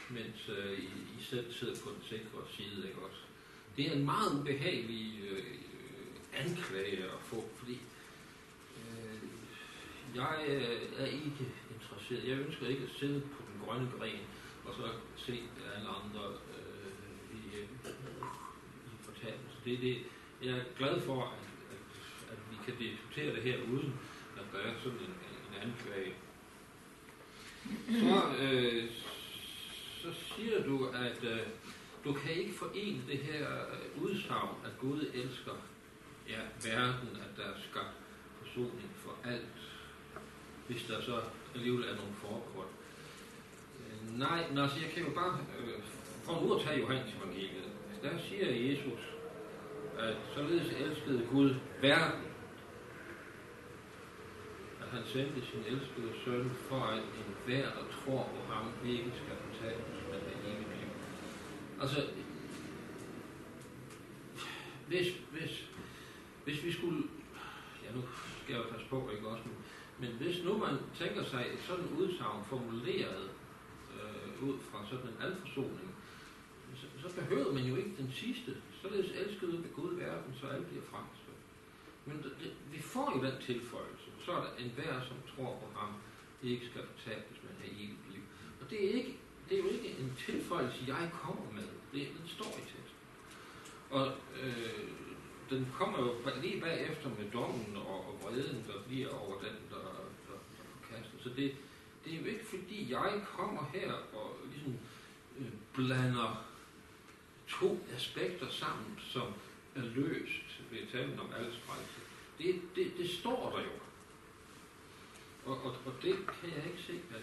mens 0.10 0.39
øh, 0.57 0.80
I, 0.80 0.89
I 1.19 1.24
selv 1.24 1.54
sidder 1.54 1.75
på 1.83 1.89
den 1.89 2.04
sikre 2.10 2.42
side, 2.57 2.88
ikke 2.88 3.00
også? 3.00 3.22
Det 3.77 3.88
er 3.88 3.94
en 3.94 4.06
meget 4.06 4.39
ubehagelig 4.39 5.22
øh, 5.30 5.44
anklage 6.33 7.04
at 7.04 7.22
få, 7.22 7.50
fordi 7.56 7.80
øh, 8.77 9.19
jeg 10.16 10.45
øh, 10.48 10.81
er 10.98 11.06
ikke 11.06 11.45
interesseret. 11.74 12.30
Jeg 12.30 12.38
ønsker 12.38 12.68
ikke 12.68 12.83
at 12.83 13.00
sidde 13.00 13.22
på 13.22 13.44
den 13.48 13.62
grønne 13.66 13.92
gren 13.98 14.19
og 14.66 14.74
så 14.75 14.88
se 15.18 15.44
alle 15.75 15.89
andre 15.89 16.24
øh, 16.56 16.92
i, 17.38 17.57
øh, 17.57 17.68
i 18.92 18.95
fortabelse. 19.01 19.55
Det 19.65 19.73
er 19.73 19.77
det. 19.77 19.97
Jeg 20.44 20.57
er 20.57 20.63
glad 20.77 21.01
for, 21.01 21.21
at, 21.23 21.45
at, 21.71 22.31
at 22.31 22.38
vi 22.51 22.56
kan 22.65 22.73
diskutere 22.79 23.35
det 23.35 23.44
her 23.44 23.57
uden 23.73 23.94
at 24.38 24.44
der 24.53 24.59
er 24.59 24.73
sådan 24.83 25.00
en, 25.00 25.15
en 25.45 25.62
anklage. 25.62 26.13
Så, 27.89 28.22
øh, 28.41 28.89
så 30.01 30.07
siger 30.36 30.63
du, 30.63 30.88
at 30.88 31.24
øh, 31.24 31.39
du 32.03 32.13
kan 32.13 32.31
ikke 32.31 32.53
forene 32.53 33.01
det 33.07 33.17
her 33.17 33.50
øh, 33.50 34.03
udsagn, 34.03 34.55
at 34.65 34.72
Gud 34.79 35.05
elsker 35.13 35.51
ja, 36.29 36.39
verden, 36.63 37.10
at 37.10 37.38
der 37.38 37.43
er 37.43 37.57
skabt 37.72 37.95
forsoning 38.39 38.91
for 38.95 39.15
alt, 39.24 39.57
hvis 40.67 40.84
der 40.84 41.01
så 41.01 41.22
alligevel 41.55 41.84
er 41.84 41.95
nogle 41.95 42.13
forkort. 42.15 42.67
Øh, 43.79 44.19
nej, 44.19 44.45
altså 44.50 44.79
jeg 44.79 44.89
kan 44.93 45.03
jo 45.03 45.13
bare, 45.15 45.39
øh, 45.60 45.79
for 46.24 46.41
nu 46.41 46.53
at 46.53 46.62
tage 46.62 46.79
Johannes 46.79 47.13
evangeliet, 47.13 47.69
der 48.03 48.19
siger 48.29 48.51
Jesus, 48.51 49.14
at 50.00 50.16
således 50.36 50.74
elskede 50.74 51.28
Gud 51.32 51.56
verden, 51.82 52.22
at 54.82 54.88
han 54.92 55.06
sendte 55.06 55.46
sin 55.46 55.64
elskede 55.68 56.12
søn 56.25 56.50
for 56.50 56.80
at 56.80 56.98
en 56.98 57.36
hver, 57.46 57.66
der 57.66 57.86
tror 57.92 58.24
på 58.24 58.54
ham, 58.54 58.66
ikke 58.86 59.12
skal 59.16 59.36
fortabes, 59.38 60.02
men 60.12 60.20
det 60.20 60.52
evige 60.52 60.80
liv. 60.80 60.90
Altså, 61.82 62.02
hvis, 64.88 65.08
hvis, 65.32 65.70
hvis 66.44 66.64
vi 66.64 66.72
skulle, 66.72 67.04
ja 67.84 67.96
nu 67.96 68.02
skal 68.44 68.54
jeg 68.56 68.64
jo 68.64 68.72
passe 68.72 68.88
på, 68.90 69.10
ikke 69.16 69.28
også, 69.28 69.44
men, 69.46 69.58
men 70.00 70.18
hvis 70.18 70.44
nu 70.44 70.58
man 70.58 70.78
tænker 71.00 71.24
sig 71.24 71.46
et 71.54 71.60
sådan 71.60 71.90
udsagn 71.98 72.46
formuleret 72.46 73.30
øh, 73.94 74.50
ud 74.50 74.60
fra 74.60 74.86
sådan 74.90 75.08
en 75.08 75.22
alforsoning, 75.22 75.96
så, 76.79 76.86
så 77.03 77.15
behøver 77.15 77.53
man 77.53 77.63
jo 77.63 77.75
ikke 77.75 77.94
den 77.98 78.12
sidste. 78.12 78.51
Således 78.82 79.12
elskede 79.12 79.63
ved 79.63 79.74
Gud 79.74 79.96
verden, 79.96 80.36
så 80.41 80.48
alle 80.48 80.65
bliver 80.65 80.84
frelst. 80.91 81.25
Men 82.05 82.17
det, 82.17 82.32
det, 82.41 82.51
vi 82.72 82.79
får 82.79 83.08
jo 83.15 83.24
den 83.24 83.41
tilføjelse. 83.41 84.10
Så 84.25 84.32
er 84.32 84.41
der 84.41 84.51
enhver, 84.63 85.01
som 85.08 85.17
tror 85.36 85.51
på 85.62 85.79
ham, 85.79 85.94
det 86.41 86.50
ikke 86.50 86.65
skal 86.65 86.82
fortabes, 86.94 87.38
men 87.44 87.51
have 87.62 87.74
evigt 87.74 88.12
liv. 88.13 88.24
Og 88.62 88.70
det 88.70 88.86
er, 88.86 88.94
ikke, 88.94 89.17
det 89.50 89.60
er 89.60 89.63
jo 89.63 89.70
ikke 89.70 89.89
en 90.00 90.13
tilføjelse, 90.25 90.84
jeg 90.88 91.12
kommer 91.13 91.51
med. 91.53 91.70
Det, 91.94 92.08
den 92.17 92.27
står 92.27 92.51
i 92.62 92.63
teksten. 92.72 93.01
Og 93.89 94.08
øh, 94.44 94.89
den 95.50 95.67
kommer 95.74 96.00
jo 96.00 96.12
lige 96.41 96.62
bagefter 96.62 97.10
med 97.10 97.32
dommen 97.34 97.75
og, 97.75 98.08
og 98.08 98.20
vreden, 98.24 98.65
der 98.67 98.84
bliver 98.88 99.10
over 99.10 99.39
den, 99.39 99.58
der, 99.70 99.86
der, 100.27 100.38
der 100.58 100.63
forkaster. 100.74 101.17
Så 101.24 101.29
det, 101.29 101.55
det 102.05 102.13
er 102.13 102.17
jo 102.17 102.25
ikke 102.25 102.46
fordi, 102.46 102.91
jeg 102.91 103.22
kommer 103.25 103.72
her 103.74 103.91
og 104.13 104.38
ligesom 104.51 104.74
øh, 105.39 105.51
blander 105.74 106.46
to 107.48 107.80
aspekter 107.96 108.50
sammen, 108.50 109.00
som 109.00 109.28
er 109.75 109.82
løst 109.82 110.62
ved 110.72 110.80
talen 110.92 111.20
om 111.20 111.30
alles 111.38 111.58
frelse. 111.58 112.00
Det, 112.38 112.62
det, 112.75 112.98
det 112.98 113.10
står 113.10 113.50
der 113.56 113.64
jo. 113.64 113.72
Og, 115.46 115.64
og, 115.64 115.75
og 115.86 115.94
det 116.02 116.16
kan 116.42 116.50
jeg 116.50 116.66
ikke 116.66 116.84
se, 116.88 116.94
at 117.16 117.22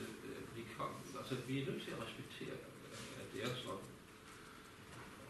at 0.52 0.56
vi 0.56 0.62
kom. 0.76 0.90
Altså, 1.18 1.34
vi 1.46 1.62
er 1.62 1.66
nødt 1.66 1.82
til 1.82 1.90
at 1.90 2.02
respektere, 2.06 2.56
at 3.20 3.26
det 3.34 3.42
er 3.42 3.54
sådan. 3.54 3.86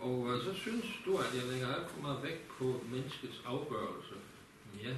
Og 0.00 0.30
øh, 0.30 0.44
så 0.44 0.54
synes 0.54 0.86
du, 1.04 1.16
at 1.16 1.34
jeg 1.36 1.44
lægger 1.52 1.74
alt 1.74 1.90
for 1.90 2.00
meget 2.00 2.22
vægt 2.22 2.48
på 2.48 2.84
menneskets 2.90 3.42
afgørelse. 3.44 4.14
Ja, 4.82 4.96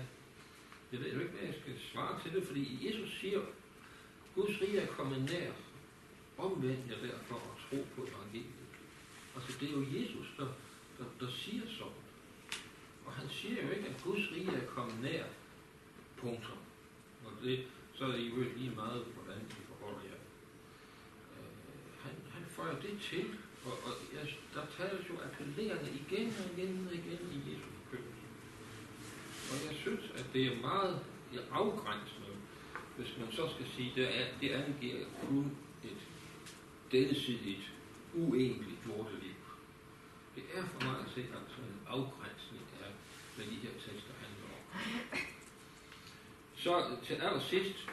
jeg 0.92 1.00
ved 1.00 1.12
jo 1.12 1.20
ikke, 1.20 1.32
hvad 1.32 1.46
jeg 1.46 1.54
skal 1.60 1.74
svare 1.92 2.22
til 2.22 2.32
det, 2.32 2.46
fordi 2.46 2.88
Jesus 2.88 3.20
siger, 3.20 3.40
Guds 4.34 4.60
rige 4.60 4.78
er 4.78 4.86
kommet 4.86 5.30
nær. 5.30 5.52
omvendt 6.38 6.90
jer 6.90 7.06
derfor 7.08 7.34
og 7.34 7.56
tro 7.70 7.86
på 7.96 8.06
evangeliet. 8.08 8.63
Altså, 9.34 9.58
det 9.60 9.68
er 9.68 9.72
jo 9.72 9.84
Jesus, 9.98 10.26
der, 10.38 10.46
der, 10.98 11.04
der 11.20 11.30
siger 11.30 11.62
sådan. 11.78 12.02
Og 13.06 13.12
han 13.12 13.28
siger 13.28 13.62
jo 13.62 13.70
ikke, 13.70 13.86
at 13.86 14.02
Guds 14.04 14.32
rige 14.32 14.56
er 14.56 14.66
kommet 14.66 15.00
nær. 15.00 15.24
Punktum. 16.16 16.58
Og 17.24 17.32
det, 17.42 17.64
så 17.94 18.04
er 18.04 18.12
det 18.12 18.30
jo 18.30 18.36
lige 18.56 18.70
meget, 18.70 19.04
hvordan 19.14 19.40
vi 19.48 19.60
forholder 19.68 20.02
jer. 20.10 20.20
Øh, 21.34 21.52
han, 22.02 22.14
han 22.34 22.44
føjer 22.48 22.80
det 22.80 22.98
til, 23.00 23.24
og, 23.64 23.72
og 23.72 23.92
jeg, 24.14 24.34
der 24.54 24.66
tales 24.76 25.08
jo 25.08 25.14
appellerende 25.26 25.90
igen 25.90 26.34
og 26.40 26.58
igen 26.58 26.88
og 26.88 26.94
igen 26.94 27.20
i 27.32 27.50
Jesu 27.50 27.68
forkyndelse. 27.82 28.24
Og 29.50 29.56
jeg 29.66 29.74
synes, 29.82 30.04
at 30.14 30.26
det 30.32 30.46
er 30.46 30.60
meget 30.60 31.00
afgrænsende, 31.50 32.32
hvis 32.96 33.18
man 33.20 33.32
så 33.32 33.48
skal 33.54 33.66
sige, 33.76 33.92
det, 33.96 34.08
det 34.40 34.50
angiver 34.50 35.04
kun 35.28 35.56
et 35.84 36.00
gensidigt, 36.90 37.73
uendeligt 38.14 38.80
jordeliv. 38.86 39.34
Det 40.34 40.44
er 40.54 40.64
for 40.66 40.80
mig 40.86 40.96
at 41.00 41.12
se 41.14 41.20
altså 41.20 41.58
en 41.60 41.80
afgrænsning 41.86 42.64
af, 42.84 42.90
hvad 43.36 43.46
de 43.46 43.54
her 43.54 43.70
tekster 43.70 44.12
handler 44.22 44.46
om. 44.54 44.60
Så 46.56 46.96
til 47.04 47.14
allersidst, 47.14 47.88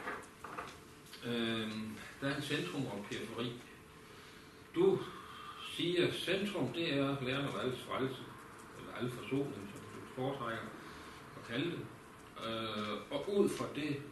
øh, 1.24 1.70
der 2.20 2.28
er 2.28 2.36
en 2.36 2.42
centrum 2.42 2.86
og 2.86 3.06
periferi. 3.10 3.52
Du 4.74 4.98
siger, 5.76 6.12
centrum 6.12 6.68
det 6.68 6.94
er 6.94 7.16
læren 7.22 7.48
om 7.48 7.60
alles 7.62 7.80
frelse, 7.80 8.22
eller 8.78 8.94
alle 8.98 9.10
forsoning, 9.10 9.70
som 9.72 9.80
du 9.80 10.14
foretrækker 10.14 10.64
at 11.36 11.48
kalde 11.48 11.70
det. 11.70 11.86
Øh, 12.46 12.96
og 13.10 13.38
ud 13.38 13.48
fra 13.48 13.64
det 13.74 14.02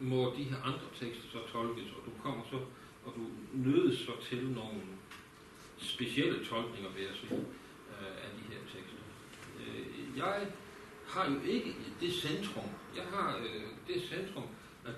må 0.00 0.34
de 0.36 0.42
her 0.42 0.62
andre 0.62 0.86
tekster 1.00 1.28
så 1.32 1.38
tolkes, 1.52 1.90
og 1.90 2.02
du 2.06 2.10
kommer 2.22 2.44
så, 2.50 2.56
og 3.04 3.14
du 3.16 3.26
nødes 3.52 3.98
så 3.98 4.12
til 4.28 4.44
nogle 4.44 4.80
specielle 5.78 6.44
tolkninger, 6.44 6.90
vil 6.90 7.02
jeg 7.02 7.14
sige, 7.20 7.40
øh, 8.00 8.24
af 8.24 8.30
de 8.38 8.54
her 8.54 8.60
tekster. 8.60 9.02
Øh, 9.60 10.18
jeg 10.18 10.50
har 11.06 11.30
jo 11.30 11.40
ikke 11.40 11.76
det 12.00 12.12
centrum. 12.12 12.68
Jeg 12.96 13.04
har 13.04 13.36
øh, 13.36 13.62
det 13.94 14.02
centrum, 14.02 14.46
at 14.84 14.94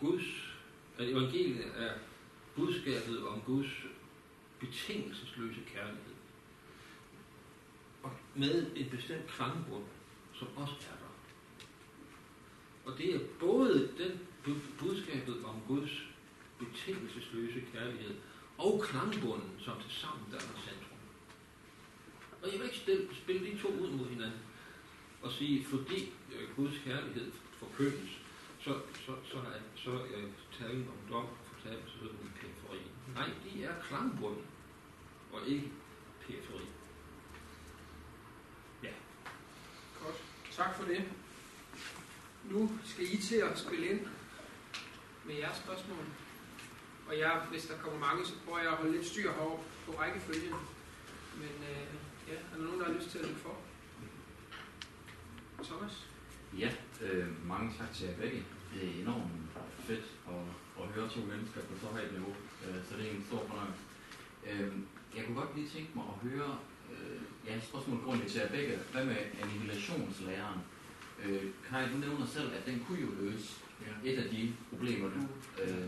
Guds, 0.00 0.56
at 0.98 1.08
evangeliet 1.08 1.66
er 1.76 1.92
budskabet 2.56 3.26
om 3.26 3.40
Guds 3.40 3.86
betingelsesløse 4.60 5.60
kærlighed. 5.66 6.14
Og 8.02 8.10
med 8.34 8.66
en 8.76 8.90
bestemt 8.90 9.26
klangbund, 9.26 9.84
som 10.34 10.48
også 10.56 10.74
er 10.74 10.96
der. 10.96 11.10
Og 12.84 12.98
det 12.98 13.14
er 13.14 13.20
både 13.40 13.90
den 13.98 14.20
budskabet 14.78 15.44
om 15.44 15.56
Guds 15.68 16.06
betingelsesløse 16.58 17.62
kærlighed 17.72 18.14
og 18.60 18.84
klangbunden, 18.88 19.50
som 19.64 19.74
til 19.82 19.92
sammen 20.00 20.24
der 20.32 20.38
centrum. 20.38 20.98
Og 22.42 22.52
jeg 22.52 22.58
vil 22.58 22.66
ikke 22.66 22.78
stille, 22.78 23.08
spille 23.22 23.46
de 23.46 23.58
to 23.62 23.68
ud 23.68 23.90
mod 23.90 24.08
hinanden 24.08 24.40
og 25.22 25.32
sige, 25.32 25.64
fordi 25.64 26.12
øh, 26.34 26.56
Guds 26.56 26.78
kærlighed 26.84 27.32
forkyndes, 27.58 28.10
så, 28.60 28.72
så, 29.06 29.12
så, 29.24 29.36
er, 29.38 29.60
så 29.76 29.90
er 29.90 30.04
øh, 30.16 30.30
talen 30.58 30.88
om 30.88 31.12
dom 31.12 31.24
og 31.24 31.38
fortabelse 31.52 32.02
ud 32.02 32.08
i 32.08 32.30
periferi. 32.40 32.78
Nej, 33.14 33.30
de 33.44 33.64
er 33.64 33.74
klangbunden 33.82 34.44
og 35.32 35.40
ikke 35.46 35.70
periferi. 36.26 36.64
Ja. 38.82 38.92
Godt. 40.02 40.16
Tak 40.52 40.76
for 40.76 40.84
det. 40.84 41.04
Nu 42.44 42.70
skal 42.84 43.04
I 43.04 43.16
til 43.16 43.36
at 43.36 43.58
spille 43.58 43.86
ind 43.86 44.06
med 45.24 45.34
jeres 45.34 45.56
spørgsmål. 45.56 46.04
Og 47.10 47.18
jeg, 47.18 47.42
hvis 47.50 47.64
der 47.66 47.76
kommer 47.76 47.98
mange, 48.06 48.26
så 48.26 48.34
prøver 48.44 48.58
jeg 48.58 48.72
at 48.72 48.76
holde 48.76 48.92
lidt 48.92 49.06
styr 49.06 49.32
heroppe 49.32 49.64
på 49.86 49.92
rækkefølgen. 50.00 50.54
Men 51.42 51.54
øh, 51.70 51.86
ja, 52.28 52.34
er 52.52 52.56
der 52.56 52.64
nogen, 52.64 52.80
der 52.80 52.86
har 52.86 52.92
lyst 52.92 53.10
til 53.10 53.18
at 53.18 53.24
lægge 53.24 53.40
for? 53.40 53.56
Thomas? 55.64 55.94
Ja, 56.58 56.70
øh, 57.04 57.48
mange 57.48 57.74
tak 57.78 57.94
til 57.94 58.06
jer 58.06 58.16
begge. 58.16 58.44
Det 58.74 58.88
er 58.88 59.02
enormt 59.02 59.32
fedt 59.78 60.06
at, 60.34 60.44
at 60.82 60.88
høre 60.94 61.08
to 61.08 61.20
mennesker 61.20 61.60
på 61.60 61.72
så 61.80 61.86
højt 61.86 62.12
niveau, 62.12 62.34
øh, 62.64 62.78
så 62.88 62.96
det 62.96 63.06
er 63.06 63.10
en 63.10 63.26
stor 63.28 63.42
fornøjelse. 63.48 63.82
Øh, 64.50 64.72
jeg 65.16 65.24
kunne 65.24 65.40
godt 65.42 65.56
lige 65.56 65.68
tænke 65.68 65.90
mig 65.94 66.04
at 66.12 66.30
høre, 66.30 66.58
øh, 66.92 67.20
ja, 67.46 67.60
spørgsmål 67.60 68.04
grundigt 68.04 68.30
til 68.30 68.40
jer 68.40 68.48
begge. 68.48 68.78
Hvad 68.92 69.04
med 69.04 69.16
annihilationslæren? 69.42 70.60
Øh, 71.24 71.44
Kai, 71.68 71.92
du 71.92 71.96
nævner 71.98 72.26
selv, 72.26 72.50
at 72.54 72.66
den 72.66 72.84
kunne 72.86 73.00
jo 73.00 73.10
løse 73.20 73.50
ja. 73.86 74.10
et 74.10 74.18
af 74.18 74.30
de 74.30 74.52
problemer, 74.70 75.08
du 75.08 75.20
øh, 75.62 75.79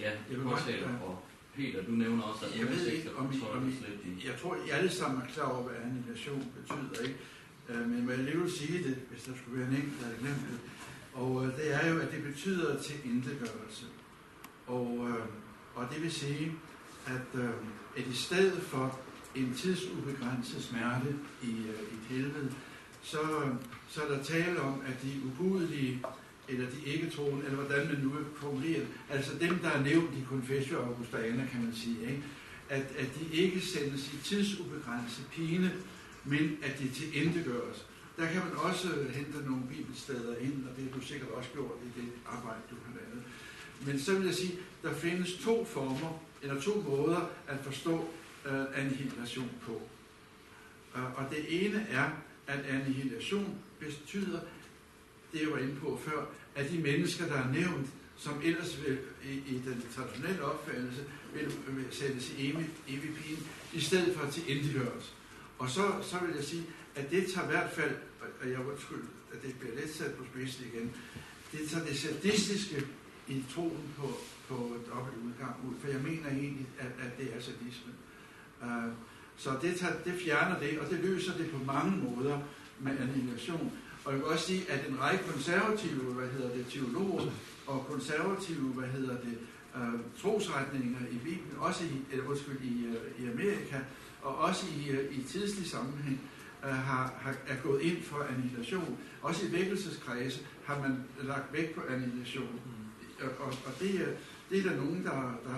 ja, 0.00 0.10
påtaler, 0.42 0.98
og 0.98 1.24
Peter, 1.54 1.84
du 1.84 1.90
nævner 1.90 2.22
også, 2.22 2.44
at 2.46 2.58
jeg 2.58 2.68
ved 2.68 2.86
ikke, 2.86 3.16
om 3.16 3.32
I, 3.32 3.40
om 3.52 3.68
I, 3.68 4.26
jeg 4.26 4.34
tror, 4.40 4.56
I 4.66 4.70
alle 4.70 4.90
sammen 4.90 5.22
er 5.22 5.26
klar 5.26 5.44
over, 5.44 5.62
hvad 5.62 5.76
annihilation 5.84 6.52
betyder, 6.56 7.02
ikke? 7.08 7.18
Øh, 7.68 7.88
men 7.90 8.04
må 8.04 8.10
jeg 8.10 8.18
lige 8.18 8.50
sige 8.50 8.82
det, 8.82 8.98
hvis 9.10 9.22
der 9.22 9.32
skulle 9.36 9.58
være 9.58 9.68
en 9.68 9.76
enkelt, 9.76 10.00
der 10.00 10.04
havde 10.06 10.18
glemt 10.18 10.42
det. 10.50 10.58
Og 11.14 11.44
øh, 11.44 11.56
det 11.56 11.74
er 11.74 11.88
jo, 11.92 11.98
at 11.98 12.12
det 12.12 12.22
betyder 12.22 12.82
til 12.82 12.96
indegørelse. 13.04 13.86
Og, 14.66 15.08
øh, 15.08 15.24
og 15.74 15.86
det 15.94 16.02
vil 16.02 16.12
sige, 16.12 16.52
at, 17.06 17.40
at 17.96 18.06
i 18.06 18.14
stedet 18.14 18.62
for 18.62 18.98
en 19.34 19.54
tidsubegrænset 19.54 20.62
smerte 20.62 21.14
i, 21.42 21.50
i 21.92 22.14
helvede, 22.14 22.52
så, 23.02 23.18
så 23.88 24.02
er 24.02 24.08
der 24.08 24.22
tale 24.22 24.60
om, 24.60 24.82
at 24.86 25.02
de 25.02 25.20
ugudelige, 25.24 26.02
eller 26.48 26.70
de 26.70 26.76
ikke 26.84 27.10
troende, 27.10 27.44
eller 27.44 27.58
hvordan 27.58 27.86
man 27.86 27.98
nu 28.02 28.12
formulerer 28.36 28.84
altså 29.10 29.32
dem, 29.40 29.58
der 29.58 29.70
er 29.70 29.82
nævnt 29.82 30.14
i 30.14 30.24
Confessio 30.28 30.78
Augustana, 30.78 31.46
kan 31.52 31.62
man 31.64 31.74
sige, 31.74 32.00
ikke? 32.00 32.22
At, 32.68 32.84
at 32.98 33.08
de 33.20 33.36
ikke 33.36 33.60
sendes 33.60 34.12
i 34.12 34.16
tidsubegrænset 34.24 35.26
pine, 35.32 35.72
men 36.24 36.58
at 36.62 36.78
de 36.78 36.88
tilintetgøres. 36.88 37.86
Der 38.16 38.26
kan 38.26 38.42
man 38.44 38.56
også 38.56 38.88
hente 39.14 39.44
nogle 39.46 39.62
bibelsteder 39.70 40.36
ind, 40.36 40.64
og 40.70 40.76
det 40.76 40.84
har 40.84 41.00
du 41.00 41.06
sikkert 41.06 41.30
også 41.30 41.50
gjort 41.52 41.76
i 41.84 42.00
det 42.00 42.08
arbejde, 42.26 42.60
du 42.70 42.76
har 42.86 42.94
lavet. 42.94 43.24
Men 43.86 44.00
så 44.00 44.14
vil 44.14 44.26
jeg 44.26 44.34
sige, 44.34 44.58
der 44.82 44.94
findes 44.94 45.34
to 45.34 45.64
former, 45.64 46.22
eller 46.42 46.60
to 46.60 46.84
måder 46.88 47.30
at 47.48 47.56
forstå 47.62 47.94
uh, 48.46 48.80
annihilation 48.80 49.50
på. 49.66 49.82
Uh, 50.94 51.18
og 51.18 51.24
det 51.30 51.64
ene 51.64 51.86
er, 51.90 52.10
at 52.46 52.60
annihilation 52.60 53.58
betyder, 53.78 54.40
det 55.32 55.40
jeg 55.40 55.50
var 55.50 55.58
inde 55.58 55.76
på 55.76 56.00
før, 56.04 56.26
at 56.54 56.70
de 56.70 56.78
mennesker, 56.78 57.26
der 57.26 57.34
er 57.34 57.52
nævnt, 57.52 57.88
som 58.16 58.40
ellers 58.44 58.78
vil, 58.86 58.98
i, 59.24 59.32
i 59.32 59.62
den 59.64 59.84
traditionelle 59.94 60.44
opfattelse 60.44 61.04
vil, 61.34 61.52
vil 61.68 61.84
sættes 61.90 62.30
i 62.30 62.50
evig, 62.50 62.70
evig 62.88 63.14
pine, 63.16 63.38
i 63.72 63.80
stedet 63.80 64.16
for 64.16 64.30
til 64.30 64.42
indgørelse. 64.48 65.12
Og 65.58 65.70
så, 65.70 65.92
så 66.02 66.18
vil 66.26 66.34
jeg 66.34 66.44
sige, 66.44 66.66
at 66.94 67.10
det 67.10 67.26
tager 67.34 67.48
i 67.48 67.50
hvert 67.50 67.70
fald, 67.70 67.96
og 68.40 68.50
jeg 68.50 68.66
undskyld, 68.66 69.04
at 69.32 69.42
det 69.42 69.54
bliver 69.58 69.74
lidt 69.74 69.94
sat 69.94 70.14
på 70.14 70.24
spidsen 70.32 70.64
igen, 70.72 70.92
det 71.52 71.68
tager 71.68 71.84
det 71.84 71.98
sadistiske 71.98 72.86
i 73.28 73.44
troen 73.54 73.94
på, 73.98 74.18
på 74.48 74.76
dobbelt 74.94 75.16
udgang 75.24 75.54
ud, 75.68 75.74
for 75.80 75.88
jeg 75.88 76.00
mener 76.00 76.28
egentlig, 76.28 76.66
at, 76.78 77.06
at 77.06 77.18
det 77.18 77.36
er 77.36 77.40
sadisme. 77.40 77.92
Uh, 78.62 78.92
så 79.36 79.50
det, 79.62 79.76
tager, 79.76 79.94
det 80.04 80.14
fjerner 80.24 80.58
det, 80.58 80.78
og 80.78 80.90
det 80.90 80.98
løser 81.00 81.36
det 81.36 81.50
på 81.50 81.64
mange 81.64 81.96
måder 81.96 82.40
med 82.78 82.98
annihilation. 82.98 83.72
Og 84.08 84.14
jeg 84.14 84.22
vil 84.22 84.28
også 84.28 84.46
sige, 84.46 84.70
at 84.70 84.88
en 84.88 85.00
række 85.00 85.24
konservative, 85.24 86.00
hvad 86.00 86.28
hedder 86.28 86.54
det, 86.54 86.66
teologer, 86.70 87.30
og 87.66 87.86
konservative, 87.90 88.68
hvad 88.68 88.88
hedder 88.88 89.16
det, 89.20 89.38
uh, 89.74 90.00
trosretninger 90.22 91.00
i 91.10 91.18
Bibelen, 91.18 91.52
også 91.58 91.84
i, 91.84 92.12
eller 92.12 92.28
undskyld, 92.28 92.60
i, 92.62 92.86
uh, 92.86 93.24
i 93.24 93.30
Amerika, 93.30 93.78
og 94.22 94.36
også 94.36 94.66
i, 94.66 94.90
uh, 94.92 95.18
i 95.18 95.22
tidslig 95.22 95.66
sammenhæng, 95.66 96.20
uh, 96.62 96.68
har, 96.68 97.14
har, 97.20 97.36
er 97.46 97.56
gået 97.62 97.82
ind 97.82 98.02
for 98.02 98.26
annihilation. 98.30 98.98
Også 99.22 99.46
i 99.46 99.52
vækkelseskredse 99.52 100.40
har 100.64 100.80
man 100.80 101.04
lagt 101.22 101.52
vægt 101.52 101.74
på 101.74 101.80
annihilation. 101.90 102.60
Mm. 102.64 103.26
Og, 103.38 103.46
og, 103.46 103.72
det, 103.80 103.94
er, 104.00 104.08
det 104.50 104.58
er 104.58 104.70
der 104.70 104.76
nogen, 104.76 105.04
der, 105.04 105.40
der... 105.44 105.54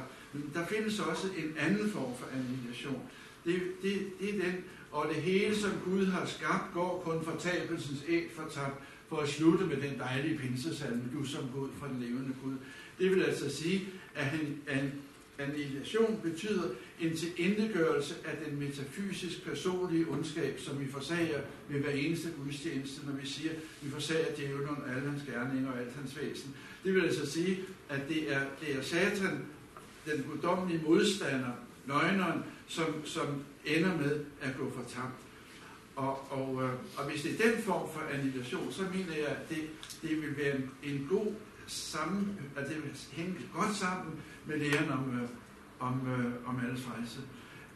Der 0.55 0.67
findes 0.67 1.01
også 1.01 1.27
en 1.37 1.55
anden 1.59 1.91
form 1.91 2.17
for 2.19 2.27
annihilation. 2.35 3.03
Det, 3.45 3.63
det, 3.83 4.13
det 4.21 4.29
er 4.29 4.45
den, 4.45 4.65
og 4.93 5.07
det 5.15 5.23
hele, 5.23 5.57
som 5.57 5.71
Gud 5.85 6.07
har 6.07 6.27
skabt, 6.27 6.75
går 6.75 7.03
kun 7.05 7.25
fortabelsens 7.25 8.05
æg 8.09 8.31
fortabt, 8.35 8.75
for 9.09 9.17
at 9.17 9.29
slutte 9.29 9.65
med 9.65 9.77
den 9.77 9.99
dejlige 9.99 10.39
pinsesalme, 10.39 11.03
du 11.15 11.25
som 11.25 11.45
Gud 11.55 11.69
fra 11.81 11.89
den 11.89 12.01
levende 12.01 12.35
Gud. 12.45 12.55
Det 12.99 13.11
vil 13.11 13.23
altså 13.23 13.57
sige, 13.57 13.89
at, 14.15 14.25
han, 14.25 14.59
han 14.67 14.93
annihilation 15.41 16.21
betyder 16.23 16.63
en 17.01 17.17
tilintetgørelse 17.17 18.15
af 18.25 18.37
den 18.47 18.59
metafysisk 18.59 19.45
personlige 19.45 20.07
ondskab, 20.11 20.61
som 20.61 20.81
vi 20.81 20.87
forsager 20.87 21.41
ved 21.69 21.81
hver 21.81 21.91
eneste 21.91 22.29
gudstjeneste, 22.45 23.07
når 23.07 23.13
vi 23.13 23.27
siger, 23.27 23.51
at 23.51 23.59
vi 23.83 23.91
forsager 23.91 24.35
djævlen 24.37 24.69
og 24.69 24.91
alle 24.97 25.11
hans 25.11 25.23
gerninger 25.23 25.73
og 25.73 25.79
alt 25.79 25.95
hans 25.95 26.19
væsen. 26.21 26.55
Det 26.85 26.95
vil 26.95 27.03
altså 27.03 27.31
sige, 27.31 27.59
at 27.89 28.01
det 28.09 28.33
er, 28.33 28.41
det 28.61 28.77
er 28.77 28.83
satan, 28.83 29.45
den 30.07 30.25
guddommelige 30.31 30.83
modstander, 30.89 31.53
løgneren, 31.87 32.43
som, 32.69 32.87
som 33.05 33.27
ender 33.65 33.97
med 33.97 34.25
at 34.41 34.57
gå 34.59 34.73
for 34.75 34.83
tabt. 34.83 35.15
Og, 35.97 36.33
og, 36.33 36.63
øh, 36.63 36.71
og 36.97 37.11
hvis 37.11 37.23
det 37.23 37.33
er 37.33 37.51
den 37.51 37.63
form 37.63 37.89
for 37.93 38.01
annihilation, 38.15 38.73
så 38.73 38.83
mener 38.83 39.17
jeg, 39.17 39.27
at 39.27 39.49
det, 39.49 39.71
det 40.03 40.23
vil 40.23 40.37
være 40.37 40.57
en, 40.57 40.71
en 40.83 41.07
god 41.11 41.35
sammen, 41.67 42.39
at 42.57 42.69
det 42.69 42.77
vil 42.77 42.93
hænge 43.13 43.37
godt 43.55 43.77
sammen 43.77 44.21
med 44.47 44.59
læren 44.59 44.91
om, 44.91 45.21
øh, 45.21 45.29
om, 45.81 46.01
øh, 46.13 46.49
om 46.49 46.61
alles 46.67 46.87
rejse. 46.97 47.21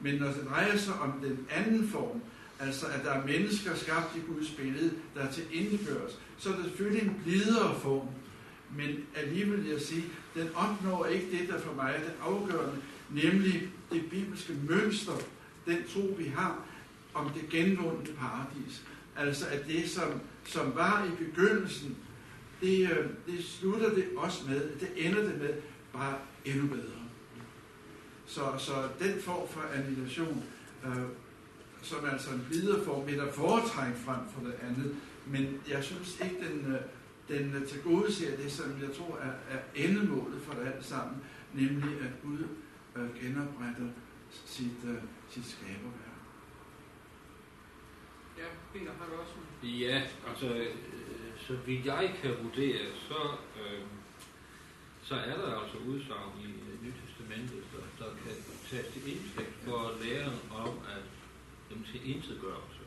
Men 0.00 0.14
når 0.14 0.26
det 0.26 0.46
drejer 0.48 0.76
sig 0.76 0.94
om 0.94 1.12
den 1.22 1.46
anden 1.50 1.88
form, 1.88 2.20
altså 2.60 2.86
at 2.86 3.04
der 3.04 3.10
er 3.10 3.26
mennesker 3.26 3.74
skabt 3.74 4.16
i 4.16 4.32
Guds 4.32 4.50
billede, 4.50 4.92
der 5.14 5.32
til 5.32 5.44
indgøres, 5.52 6.18
så 6.38 6.50
er 6.50 6.56
det 6.56 6.64
selvfølgelig 6.64 7.02
en 7.02 7.20
blidere 7.24 7.80
form. 7.80 8.08
Men 8.76 8.96
alligevel 9.16 9.64
vil 9.64 9.70
jeg 9.70 9.80
sige, 9.80 10.04
den 10.34 10.48
opnår 10.54 11.06
ikke 11.06 11.38
det, 11.38 11.48
der 11.48 11.60
for 11.60 11.74
mig 11.74 11.94
er 11.96 12.00
det 12.00 12.12
afgørende, 12.22 12.76
nemlig 13.10 13.68
det 13.92 14.10
bibelske 14.10 14.52
mønster, 14.68 15.12
den 15.66 15.78
tro, 15.88 16.14
vi 16.18 16.24
har 16.24 16.62
om 17.14 17.30
det 17.30 17.48
genvundne 17.50 18.14
paradis. 18.18 18.82
Altså 19.16 19.46
at 19.48 19.66
det, 19.66 19.90
som, 19.90 20.20
som 20.44 20.74
var 20.74 21.04
i 21.04 21.24
begyndelsen, 21.24 21.96
det, 22.60 22.90
øh, 22.90 23.10
det 23.26 23.44
slutter 23.44 23.94
det 23.94 24.04
også 24.16 24.48
med, 24.48 24.60
det 24.80 24.88
ender 24.96 25.22
det 25.22 25.38
med 25.40 25.54
bare 25.92 26.18
endnu 26.44 26.66
bedre. 26.66 27.04
Så, 28.26 28.40
så 28.58 28.88
den 28.98 29.20
form 29.20 29.48
for 29.48 29.60
annihilation, 29.74 30.44
øh, 30.84 31.02
som 31.82 32.04
er 32.04 32.10
altså 32.10 32.30
en 32.30 32.46
videre 32.50 32.84
form, 32.84 33.06
vil 33.06 33.18
der 33.18 33.32
foretrække 33.32 33.98
frem 33.98 34.20
for 34.34 34.40
det 34.40 34.54
andet. 34.62 34.96
Men 35.26 35.60
jeg 35.70 35.84
synes 35.84 36.20
ikke, 36.20 36.36
den, 36.48 36.74
øh, 36.74 36.80
den 37.28 37.66
tilgodeser 37.66 38.36
det, 38.36 38.52
som 38.52 38.66
jeg 38.82 38.96
tror 38.96 39.18
er, 39.22 39.56
er 39.56 39.58
endemålet 39.74 40.42
for 40.42 40.52
det 40.52 40.66
alt 40.66 40.84
sammen, 40.84 41.16
nemlig 41.54 42.00
at 42.00 42.10
Gud 42.22 42.38
øh, 42.96 43.22
genopretter 43.22 43.88
sit, 44.44 44.84
øh, 44.84 44.94
sit 45.34 45.46
skaberværk. 45.54 46.20
Ja, 48.38 48.48
Peter, 48.72 48.92
har 48.98 49.06
du 49.10 49.14
også 49.22 49.34
en... 49.62 49.68
Ja, 49.68 50.02
altså, 50.28 50.46
øh, 50.46 50.74
så 51.46 51.52
vidt 51.66 51.86
jeg 51.86 52.14
kan 52.22 52.30
vurdere, 52.44 52.84
så, 53.08 53.20
øh, 53.60 53.82
så 55.02 55.14
er 55.14 55.36
der 55.42 55.60
altså 55.60 55.78
udsagn 55.90 56.32
i 56.44 56.46
øh, 56.46 56.82
Nyt 56.84 56.94
Testamentet, 57.06 57.62
der, 57.72 58.04
der 58.04 58.10
kan 58.22 58.34
tages 58.70 58.86
til 58.92 59.02
indtægt 59.12 59.54
for 59.64 59.80
læren 60.02 60.38
om, 60.64 60.72
at 60.96 61.04
dem 61.70 61.84
til 61.90 62.00
intetgørelse. 62.14 62.82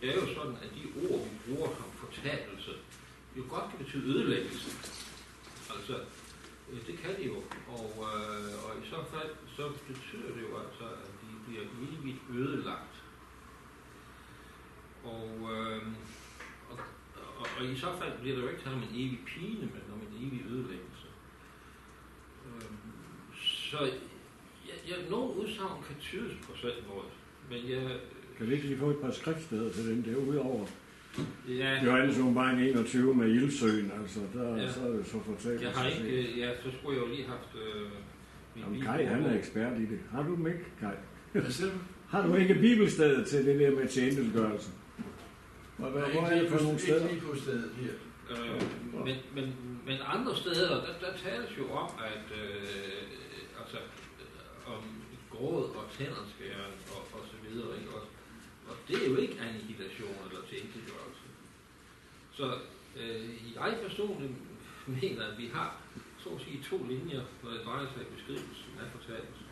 Det 0.00 0.10
er 0.10 0.14
jo 0.14 0.26
sådan, 0.34 0.56
at 0.64 0.70
de 0.78 0.84
ord, 1.04 1.20
vi 1.30 1.36
bruger 1.46 1.68
som 1.76 1.90
fortabelse, 2.04 2.72
jo 3.36 3.42
godt 3.48 3.66
kan 3.70 3.78
betyde 3.84 4.06
ødelæggelse. 4.12 4.70
Altså, 5.74 5.96
øh, 6.70 6.86
det 6.86 6.98
kan 6.98 7.16
de 7.18 7.24
jo. 7.32 7.38
Og, 7.76 7.88
øh, 8.10 8.64
og 8.64 8.70
i 8.82 8.88
så 8.90 9.00
fald, 9.12 9.32
så 9.56 9.64
betyder 9.88 10.30
det 10.34 10.42
jo 10.48 10.58
altså, 10.64 10.84
at 11.04 11.13
bliver 11.46 11.62
evigt 12.00 12.20
ødelagt. 12.34 12.94
Og, 15.04 15.28
øh, 15.52 15.82
og, 16.70 16.78
og, 17.38 17.46
og 17.58 17.64
i 17.64 17.76
så 17.76 17.86
fald 18.02 18.12
bliver 18.20 18.36
det 18.36 18.42
jo 18.42 18.48
ikke 18.48 18.62
tale 18.62 18.74
om 18.76 18.82
en 18.82 18.88
evig 18.94 19.18
pine, 19.26 19.60
men 19.60 19.82
om 19.92 20.00
en 20.00 20.26
evig 20.28 20.42
ødelæggelse. 20.50 21.06
Øh, 22.46 22.62
så 23.36 23.78
ja, 24.68 24.74
ja, 24.88 25.10
nogle 25.10 25.34
udsagn 25.36 25.82
kan 25.88 25.96
tydes 26.00 26.32
på 26.46 26.56
sådan 26.56 26.82
måde, 26.88 27.06
men 27.50 27.70
jeg... 27.70 27.98
Kan 28.38 28.48
vi 28.48 28.54
ikke 28.54 28.66
lige 28.66 28.78
få 28.78 28.90
et 28.90 28.98
par 28.98 29.10
skriftsteder 29.10 29.72
til 29.72 29.84
den 29.88 30.04
der 30.04 30.16
udover? 30.16 30.66
Ja, 31.48 31.84
Johannes 31.84 32.18
åbenbaring 32.18 32.60
21 32.62 33.14
med 33.14 33.28
ildsøen, 33.28 33.90
altså 34.00 34.20
der 34.34 34.56
Ja. 34.56 34.72
så 34.72 34.80
er 34.80 34.92
det 34.92 35.06
så 35.06 35.20
fortalt. 35.22 35.62
jeg 35.62 35.70
har 35.70 35.86
ikke... 35.86 36.32
øh, 36.32 36.38
Ja, 36.38 36.50
så 36.62 36.70
skulle 36.78 36.98
jeg 37.00 37.06
jo 37.08 37.14
lige 37.14 37.26
haft... 37.26 37.48
Øh, 37.74 37.90
Jamen, 38.56 38.80
Kai, 38.82 39.04
han 39.04 39.22
er 39.24 39.38
ekspert 39.38 39.78
i 39.80 39.86
det. 39.86 40.00
Har 40.10 40.22
du 40.22 40.34
dem 40.36 40.46
ikke, 40.46 40.64
Kai? 40.80 40.94
Hvad 41.42 41.52
siger 41.52 41.70
du? 41.70 41.78
Har 42.08 42.26
du 42.26 42.34
ikke 42.34 42.54
bibelstedet 42.54 43.26
til 43.26 43.46
det 43.46 43.60
der 43.60 43.70
med 43.70 43.88
tjenestgørelse? 43.88 44.70
Hvor, 45.76 45.88
hvor, 45.88 46.00
hvor 46.00 46.22
er 46.22 46.40
det 46.40 46.50
for 46.50 46.62
nogle 46.62 46.78
steder? 46.78 47.08
Ikke 47.08 47.14
lige 47.14 47.30
på 47.30 47.36
stedet 47.36 47.70
her. 47.82 47.94
Øh, 48.30 48.62
men, 49.06 49.16
men, 49.34 49.46
men 49.86 49.98
andre 50.14 50.36
steder, 50.36 50.68
der, 50.84 50.92
der 51.04 51.12
tales 51.24 51.58
jo 51.58 51.64
om, 51.82 51.90
at 52.10 52.26
øh, 52.42 53.60
altså, 53.60 53.78
øh, 54.22 54.74
om 54.74 54.82
gråd 55.30 55.64
og 55.78 55.84
tænderskæring 55.98 56.76
og, 56.94 57.02
og 57.16 57.22
så 57.30 57.36
videre, 57.46 57.70
ikke 57.80 57.90
også? 57.96 58.10
Og 58.68 58.76
det 58.88 58.96
er 59.02 59.10
jo 59.10 59.16
ikke 59.16 59.36
annihilation 59.46 60.18
eller 60.28 60.42
tilintetgørelse. 60.50 61.26
Så 62.38 62.46
øh, 63.00 63.24
jeg 63.56 63.78
personligt 63.86 64.32
mener, 64.86 65.22
at 65.30 65.38
vi 65.38 65.46
har 65.54 65.80
så 66.22 66.28
at 66.36 66.40
sige 66.44 66.58
to 66.70 66.86
linjer, 66.92 67.22
når 67.42 67.50
det 67.50 67.60
drejer 67.64 67.86
sig 67.92 68.02
i 68.02 68.14
beskrivelsen 68.14 68.72
af 68.82 68.86
fortabelsen. 68.92 69.43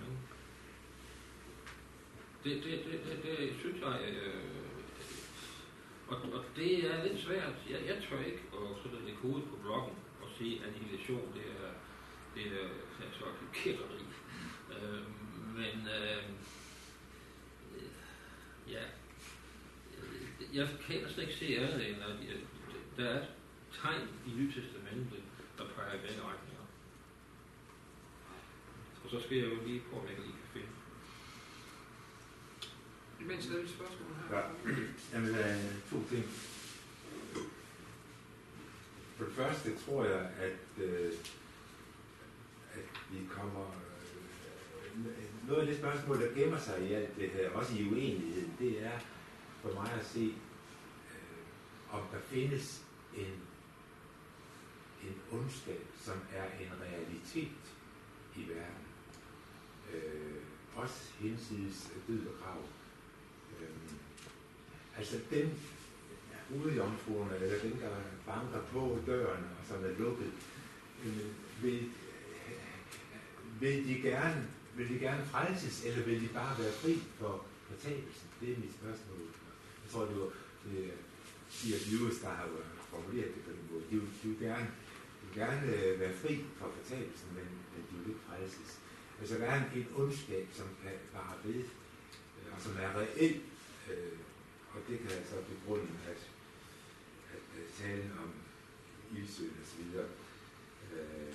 Det, 2.45 2.65
det, 2.65 2.85
det, 2.85 3.01
det, 3.07 3.23
det 3.23 3.55
synes 3.61 3.81
jeg, 3.81 4.01
øh, 4.09 4.43
og, 6.09 6.17
og 6.33 6.45
det 6.57 6.91
er 6.91 7.05
lidt 7.05 7.21
svært. 7.21 7.55
Jeg, 7.71 7.81
jeg 7.87 8.03
tør 8.03 8.25
ikke 8.25 8.43
at 8.53 8.83
sætte 8.83 9.07
det 9.07 9.17
kode 9.23 9.43
på 9.43 9.57
bloggen 9.63 9.97
og 10.23 10.29
sige, 10.39 10.61
at 10.61 10.67
annihilation, 10.67 11.33
det 11.35 11.45
er, 11.63 11.71
det 12.35 12.47
er 12.63 12.69
så 13.13 13.25
kætteri. 13.53 14.05
Øh, 14.71 15.03
men 15.57 15.89
øh, 15.89 16.25
ja, 18.69 18.83
jeg 20.53 20.69
kan 20.87 20.97
ellers 20.97 21.19
ikke 21.19 21.35
se 21.35 21.59
andet 21.59 21.89
end, 21.89 22.03
at 22.03 22.29
jeg, 22.29 22.37
der 22.97 23.11
er 23.11 23.21
et 23.21 23.29
tegn 23.73 24.09
i 24.27 24.31
Nytestamentet, 24.31 25.23
der 25.59 25.65
peger 25.77 25.95
i 25.95 25.99
begge 25.99 26.23
retninger. 26.23 26.67
Og 29.05 29.11
så 29.11 29.21
skal 29.21 29.37
jeg 29.37 29.47
jo 29.47 29.65
lige 29.67 29.83
prøve, 29.91 30.03
at 30.03 30.09
lægge 30.09 30.23
lige. 30.23 30.42
Imens 33.25 33.47
der 33.47 33.59
er 33.59 33.63
et 33.63 33.71
spørgsmål 33.71 34.09
her. 34.29 34.37
Ja. 34.37 34.43
Jeg 35.13 35.23
vil 35.23 35.35
have 35.35 35.61
to 35.91 36.09
ting. 36.09 36.25
For 39.17 39.25
det 39.25 39.35
første 39.35 39.77
tror 39.77 40.05
jeg, 40.05 40.31
at, 40.39 40.85
øh, 40.85 41.13
at 42.75 43.01
vi 43.11 43.19
kommer... 43.31 43.67
Øh, 43.67 45.49
noget 45.49 45.61
af 45.61 45.67
det 45.67 45.77
spørgsmål, 45.77 46.21
der 46.21 46.35
gemmer 46.35 46.59
sig 46.59 46.91
i 46.91 46.93
alt 46.93 47.17
det 47.17 47.31
her, 47.31 47.51
også 47.51 47.75
i 47.75 47.89
uenigheden, 47.89 48.57
det 48.59 48.83
er 48.83 48.99
for 49.63 49.75
mig 49.75 49.93
at 49.93 50.07
se, 50.07 50.35
øh, 51.11 51.95
om 51.95 52.03
der 52.13 52.21
findes 52.21 52.85
en, 53.17 53.35
en 55.03 55.15
ondskab, 55.33 55.87
som 55.97 56.17
er 56.33 56.45
en 56.45 56.73
realitet 56.83 57.75
i 58.37 58.49
verden. 58.49 58.87
Øh, 59.95 60.43
også 60.75 61.13
hinsides 61.19 61.93
død 62.09 62.27
og 62.27 62.35
grav 62.43 62.63
altså 64.99 65.17
den 65.31 65.59
hovedjomfruerne, 66.49 67.35
eller 67.35 67.59
den, 67.59 67.81
der 67.81 67.97
banker 68.27 68.63
på 68.73 68.99
døren, 69.07 69.45
og 69.59 69.67
som 69.69 69.85
er 69.85 69.99
lukket, 69.99 70.33
øh, 71.05 71.27
vil, 71.63 71.91
vil, 73.61 73.89
de 73.89 73.95
gerne, 73.95 74.49
vil 74.77 74.89
de 74.89 74.99
gerne 74.99 75.25
frelses, 75.25 75.85
eller 75.85 76.05
vil 76.05 76.23
de 76.23 76.29
bare 76.29 76.59
være 76.59 76.73
fri 76.73 77.03
for 77.19 77.47
fortabelsen? 77.69 78.29
Det 78.41 78.53
er 78.53 78.57
mit 78.57 78.75
spørgsmål. 78.75 79.19
Jeg 79.85 79.91
tror, 79.91 80.05
det 80.05 80.17
var 80.21 80.31
det 80.65 80.85
er 80.85 80.97
C.S. 81.51 81.91
Lewis, 81.91 82.19
der 82.21 82.29
har 82.29 82.49
formuleret 82.91 83.35
det 83.35 83.43
på 83.45 83.51
den 83.51 83.65
måde. 83.71 83.85
De 83.91 83.97
vil, 84.01 84.09
de 84.23 84.29
vil 84.29 84.49
gerne, 84.49 84.69
de 85.19 85.27
vil 85.27 85.37
gerne 85.43 85.67
øh, 85.77 86.01
være 86.01 86.15
fri 86.15 86.45
for 86.59 86.71
fortabelsen, 86.77 87.29
men, 87.35 87.47
men 87.73 87.81
de 87.91 87.93
vil 87.99 88.09
ikke 88.09 88.25
frelses. 88.29 88.79
Altså, 89.21 89.35
der 89.39 89.45
er 89.45 89.57
en, 89.65 89.79
en 89.81 89.89
ondskab, 89.97 90.47
som 90.53 90.67
kan 90.83 90.93
bare 91.13 91.35
ved, 91.45 91.63
øh, 92.39 92.49
og 92.57 92.61
som 92.61 92.73
er 92.81 93.01
reelt 93.01 93.43
øh, 93.91 94.19
og 94.75 94.81
det 94.89 94.99
kan 94.99 95.11
altså 95.19 95.37
begrunde, 95.51 95.91
at, 96.11 96.21
at, 97.33 97.43
talen 97.81 98.13
om 98.23 98.31
ildsøen 99.17 99.57
osv. 99.63 99.81
Øh, 100.97 101.33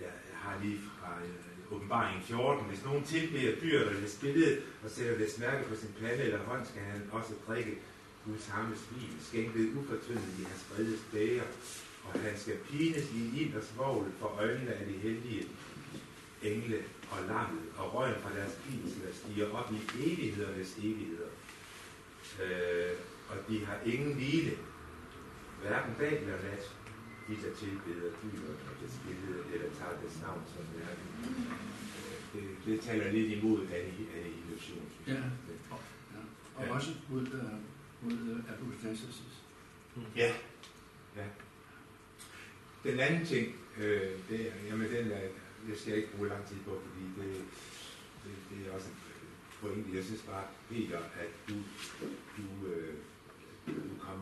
jeg 0.00 0.12
har 0.34 0.60
lige 0.62 0.78
fra 0.78 1.18
øh, 1.24 1.72
åbenbaring 1.76 2.22
14, 2.22 2.64
hvis 2.64 2.84
nogen 2.84 3.04
tilbeder 3.04 3.60
dyret 3.60 3.86
eller 3.88 4.00
dets 4.00 4.18
billede 4.20 4.62
og 4.84 4.90
sætter 4.90 5.18
dets 5.18 5.38
mærke 5.38 5.68
på 5.68 5.76
sin 5.76 5.94
pande 6.00 6.22
eller 6.22 6.38
hånd, 6.44 6.66
skal 6.66 6.82
han 6.82 7.10
også 7.12 7.32
drikke 7.46 7.78
Guds 8.24 8.46
hammes 8.46 8.82
vin, 8.90 9.16
skænket 9.20 9.72
ufortyndet 9.76 10.34
i 10.40 10.42
hans 10.42 10.64
brede 10.70 10.98
bæger, 11.12 11.48
og 12.04 12.20
han 12.20 12.38
skal 12.38 12.56
pines 12.56 13.12
i 13.12 13.40
ild 13.40 13.56
og 13.56 13.62
svogl 13.62 14.06
for 14.20 14.26
øjnene 14.26 14.72
af 14.72 14.86
de 14.86 14.92
hellige 14.92 15.48
engle 16.42 16.84
og 17.10 17.18
lammet, 17.26 17.62
og 17.76 17.94
røgen 17.94 18.22
fra 18.22 18.34
deres 18.36 18.58
pinsler 18.64 19.12
stiger 19.12 19.50
op 19.50 19.72
i 19.72 19.78
evighedernes 20.12 20.76
evigheder. 20.78 21.30
Øh, 22.44 22.92
og 23.28 23.36
de 23.48 23.64
har 23.64 23.78
ingen 23.86 24.14
hvile, 24.14 24.52
hverken 25.62 25.94
dag 26.00 26.20
eller 26.22 26.42
nat, 26.42 26.76
de 27.28 27.34
der 27.42 27.54
tilbeder 27.54 28.10
dyret 28.22 28.56
og 28.68 28.72
dets 28.82 28.98
billede, 29.06 29.44
eller 29.54 29.68
tager 29.78 30.00
dets 30.02 30.20
navn 30.22 30.42
som 30.54 30.64
mærke. 30.78 31.02
Øh, 32.34 32.42
det, 32.42 32.56
det 32.66 32.80
taler 32.80 33.12
lidt 33.12 33.32
imod 33.32 33.66
synes 34.60 34.80
jeg. 35.06 35.14
Ja. 35.14 35.20
Ja. 36.14 36.22
Og 36.56 36.64
Ja. 36.64 36.74
også 36.74 36.90
mod, 37.08 37.22
uh, 37.22 37.58
mod 38.02 38.12
uh, 38.12 38.38
apostasis. 38.52 39.42
Ja. 40.16 40.32
ja. 41.16 41.24
Den 42.84 43.00
anden 43.00 43.26
ting, 43.26 43.56
øh, 43.78 44.10
det 44.28 44.40
er, 44.48 44.52
jamen 44.68 44.90
den 44.90 45.10
er, 45.12 45.20
jeg 45.68 45.76
skal 45.76 45.96
ikke 45.96 46.12
bruge 46.16 46.28
lang 46.28 46.46
tid 46.46 46.56
på, 46.56 46.80
fordi 46.86 47.04
det, 47.28 47.44
det, 48.24 48.32
det 48.50 48.66
er 48.68 48.74
også 48.74 48.88
en 48.88 48.96
pointe. 49.60 49.96
Jeg 49.96 50.04
synes 50.04 50.22
bare, 50.22 50.44
Peter, 50.70 50.98
at 50.98 51.32
du, 51.48 51.54
du, 52.36 52.66
øh, 52.68 52.94
du 53.66 53.72
kom, 54.00 54.18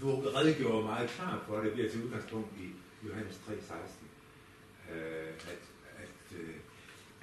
du 0.00 0.28
redegjorde 0.28 0.86
meget 0.86 1.10
klart 1.10 1.38
for, 1.46 1.56
at 1.56 1.64
det 1.64 1.72
bliver 1.72 1.90
til 1.90 2.04
udgangspunkt 2.04 2.48
i 2.58 2.66
Johannes 3.08 3.40
3,16. 3.48 3.54
Øh, 4.92 5.28
at, 5.28 5.62
at 5.98 6.38
øh, 6.40 6.54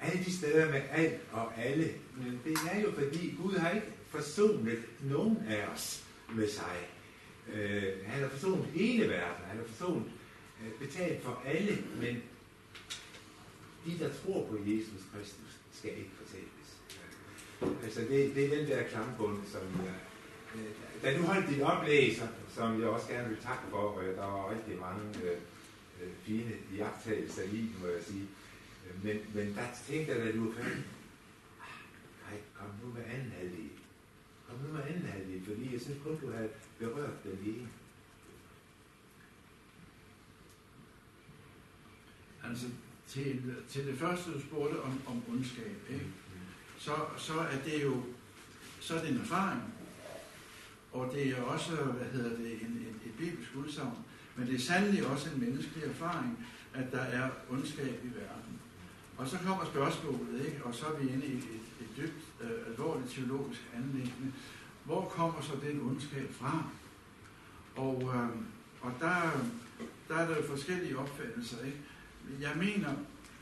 alle 0.00 0.24
de 0.24 0.32
steder 0.32 0.70
med 0.70 0.82
alt 0.90 1.20
og 1.32 1.58
alle, 1.58 1.94
men 2.16 2.40
det 2.44 2.56
er 2.72 2.80
jo 2.80 2.92
fordi 2.92 3.34
Gud 3.42 3.54
har 3.54 3.70
ikke 3.70 3.86
forsonet 4.08 4.82
nogen 5.00 5.38
af 5.48 5.66
os 5.66 6.04
med 6.34 6.48
sig. 6.48 6.88
Øh, 7.54 7.92
han 8.06 8.22
har 8.22 8.28
forsonet 8.28 8.66
hele 8.66 9.08
verden, 9.08 9.44
han 9.46 9.56
har 9.56 9.64
forsonet 9.64 10.10
øh, 10.62 10.86
betalt 10.88 11.22
for 11.22 11.42
alle, 11.46 11.78
men 12.00 12.22
de, 13.84 13.98
der 13.98 14.10
tror 14.14 14.46
på 14.46 14.56
Jesus 14.66 15.02
Kristus, 15.12 15.52
skal 15.72 15.90
ikke 15.90 16.10
fortælles. 16.22 16.68
Altså 17.84 18.00
det, 18.00 18.34
det 18.34 18.44
er 18.44 18.56
den 18.56 18.66
der 18.66 18.82
klangbund, 18.82 19.38
som 19.46 19.60
jeg, 19.84 19.94
da 21.02 21.18
du 21.18 21.22
holdt 21.22 21.48
dit 21.48 21.62
oplæser, 21.62 22.28
som, 22.48 22.80
jeg 22.80 22.88
også 22.88 23.08
gerne 23.08 23.28
vil 23.28 23.38
takke 23.38 23.62
for, 23.70 23.78
og 23.78 24.04
der 24.04 24.26
var 24.26 24.50
rigtig 24.50 24.78
mange 24.78 25.04
øh, 25.24 25.38
øh 26.02 26.12
fine 26.22 26.52
jagttagelser 26.76 27.42
i, 27.42 27.70
må 27.80 27.86
jeg 27.86 28.02
sige. 28.02 28.28
Men, 29.02 29.16
men 29.34 29.54
der 29.54 29.66
tænkte 29.86 30.12
jeg, 30.12 30.20
da 30.20 30.32
du 30.32 30.44
var 30.44 30.54
færdig, 30.54 30.84
ah, 31.60 31.80
nej, 32.30 32.40
kom 32.54 32.68
nu 32.82 32.92
med 32.94 33.02
anden 33.14 33.32
halvdel. 33.38 33.70
Kom 34.48 34.58
nu 34.66 34.72
med 34.72 34.82
anden 34.82 35.02
halvdel, 35.02 35.44
fordi 35.44 35.72
jeg 35.72 35.80
synes 35.80 35.98
kun, 36.04 36.20
du 36.20 36.32
havde 36.32 36.50
berørt 36.78 37.24
den 37.24 37.38
ene. 37.46 37.68
Altså 42.44 42.66
til, 43.08 43.54
til 43.68 43.86
det 43.86 43.98
første, 43.98 44.32
du 44.32 44.40
spurgte 44.40 44.82
om, 44.82 45.00
om 45.06 45.22
ondskab, 45.32 45.76
ikke? 45.90 46.06
Så, 46.78 46.92
så 47.16 47.32
er 47.38 47.58
det 47.64 47.82
jo 47.84 48.02
så 48.80 48.94
er 48.94 49.00
det 49.00 49.10
en 49.10 49.20
erfaring. 49.20 49.62
Og 50.92 51.10
det 51.14 51.28
er 51.28 51.42
også, 51.42 51.74
hvad 51.74 52.06
hedder 52.06 52.36
det, 52.36 52.52
en, 52.52 52.86
et, 52.88 53.08
et 53.08 53.14
bibelsk 53.18 53.50
udsagn. 53.56 53.98
Men 54.36 54.46
det 54.46 54.54
er 54.54 54.58
sandelig 54.58 55.06
også 55.06 55.30
en 55.30 55.40
menneskelig 55.40 55.84
erfaring, 55.84 56.46
at 56.74 56.92
der 56.92 57.00
er 57.00 57.30
ondskab 57.50 58.00
i 58.04 58.06
verden. 58.06 58.60
Og 59.16 59.28
så 59.28 59.38
kommer 59.46 59.64
spørgsmålet, 59.64 60.46
ikke? 60.46 60.64
og 60.64 60.74
så 60.74 60.86
er 60.86 60.98
vi 60.98 61.08
inde 61.08 61.26
i 61.26 61.32
et, 61.32 61.36
et, 61.36 61.68
et 61.80 61.96
dybt, 61.96 62.24
øh, 62.40 62.50
alvorligt 62.66 63.10
teologisk 63.10 63.60
anlæggende. 63.76 64.32
Hvor 64.84 65.08
kommer 65.08 65.40
så 65.40 65.52
den 65.62 65.80
ondskab 65.80 66.34
fra? 66.34 66.64
Og, 67.76 68.02
øh, 68.02 68.28
og 68.80 68.92
der, 69.00 69.14
der 70.08 70.14
er 70.14 70.28
der 70.28 70.36
jo 70.36 70.46
forskellige 70.46 70.98
opfattelser. 70.98 71.64
Ikke? 71.64 71.78
Jeg 72.40 72.52
mener, 72.56 72.88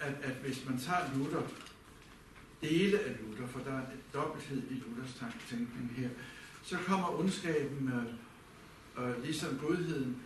at, 0.00 0.14
at 0.22 0.32
hvis 0.32 0.66
man 0.68 0.78
tager 0.78 1.18
Luther, 1.18 1.42
dele 2.60 2.98
af 2.98 3.16
Luther, 3.22 3.46
for 3.46 3.60
der 3.60 3.72
er 3.72 3.82
et 3.82 4.14
dobbelthed 4.14 4.62
i 4.70 4.74
Luthers 4.74 5.22
tænkning 5.50 5.92
her, 5.96 6.08
så 6.62 6.76
kommer 6.86 7.20
ondskaben, 7.20 7.92
øh, 8.98 9.08
øh, 9.08 9.24
ligesom 9.24 9.58
godheden, 9.58 10.16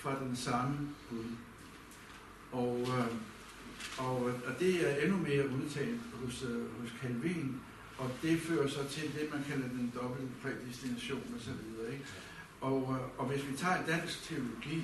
fra 0.00 0.24
den 0.24 0.36
samme 0.36 0.78
Gud. 1.10 1.24
Og, 2.52 2.80
øh, 2.80 3.06
og, 3.98 4.24
og 4.24 4.52
det 4.58 4.90
er 4.90 5.04
endnu 5.04 5.18
mere 5.18 5.48
udtalt 5.48 6.00
hos, 6.24 6.42
øh, 6.42 6.80
hos 6.80 6.90
Calvin, 7.02 7.60
og 7.98 8.10
det 8.22 8.40
fører 8.40 8.68
så 8.68 8.88
til 8.88 9.02
det, 9.02 9.28
man 9.32 9.44
kalder 9.48 9.68
den 9.68 9.92
dobbelte 9.94 10.32
prædestination 10.42 11.34
osv. 11.36 11.92
Ikke? 11.92 12.04
Og, 12.60 12.96
øh, 13.00 13.20
og 13.20 13.26
hvis 13.26 13.48
vi 13.48 13.56
tager 13.56 13.86
dansk 13.86 14.22
teologi, 14.22 14.82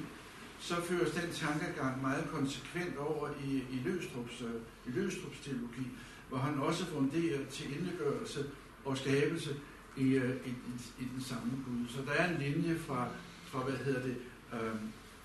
så 0.61 0.75
føres 0.75 1.11
den 1.11 1.31
tankegang 1.33 2.03
meget 2.03 2.29
konsekvent 2.33 2.97
over 2.97 3.29
i, 3.45 3.57
i, 3.57 3.81
Løstrups, 3.85 4.43
øh, 4.43 4.61
i 4.87 4.91
Løstrups 4.99 5.41
teologi, 5.41 5.87
hvor 6.29 6.39
han 6.39 6.59
også 6.59 6.87
funderer 6.87 7.45
til 7.51 7.79
indgørelse 7.79 8.47
og 8.85 8.99
skabelse 8.99 9.57
i, 9.97 10.15
øh, 10.15 10.37
i, 10.47 10.49
i, 10.49 11.03
i 11.03 11.09
den 11.15 11.23
samme 11.23 11.53
Gud. 11.67 11.89
Så 11.89 11.99
der 12.07 12.13
er 12.13 12.35
en 12.35 12.39
linje 12.43 12.79
fra, 12.79 13.09
fra 13.45 13.59
hvad 13.63 13.77
hedder 13.77 14.03
det, 14.03 14.17
øh, 14.53 14.77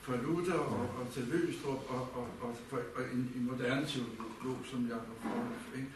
fra 0.01 0.15
Luther 0.15 0.53
og, 0.53 0.89
og 0.99 1.13
til 1.13 1.23
Løstrup 1.23 1.89
og, 1.89 2.01
og, 2.13 2.27
og, 2.41 2.57
og, 2.71 2.79
og 2.95 3.03
en, 3.13 3.31
en 3.35 3.47
moderne 3.51 3.87
teolog 3.87 4.59
som 4.71 4.87
Jacob 4.87 5.21
Frohoff. 5.21 5.75
Ikke? 5.75 5.87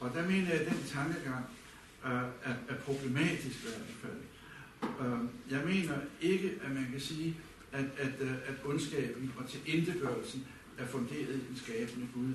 Og 0.00 0.10
der 0.14 0.28
mener 0.28 0.48
jeg, 0.48 0.60
at 0.60 0.66
den 0.66 0.84
tankegang 0.88 1.44
øh, 2.06 2.10
er, 2.42 2.54
er 2.68 2.76
problematisk 2.86 3.58
i 3.64 3.68
hvert 3.68 3.96
fald. 4.02 4.20
Øh, 4.82 5.18
jeg 5.50 5.60
mener 5.66 5.96
ikke, 6.20 6.58
at 6.64 6.74
man 6.74 6.88
kan 6.90 7.00
sige, 7.00 7.36
at, 7.72 7.84
at, 7.98 8.20
øh, 8.20 8.32
at 8.32 8.54
ondskaben 8.64 9.32
og 9.38 9.48
tilindegørelsen 9.48 10.46
er 10.78 10.86
funderet 10.86 11.34
i 11.34 11.46
den 11.48 11.56
skabende 11.56 12.06
Gud. 12.14 12.32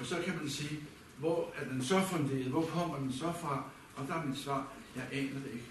Og 0.00 0.06
så 0.06 0.16
kan 0.24 0.36
man 0.36 0.48
sige, 0.48 0.80
hvor 1.18 1.54
er 1.56 1.68
den 1.68 1.84
så 1.84 2.00
funderet? 2.00 2.44
Hvor 2.44 2.66
kommer 2.66 2.98
den 2.98 3.12
så 3.12 3.32
fra? 3.40 3.70
Og 3.96 4.06
der 4.08 4.14
er 4.14 4.26
mit 4.26 4.38
svar, 4.38 4.72
jeg 4.96 5.04
aner 5.12 5.40
det 5.44 5.50
ikke. 5.52 5.64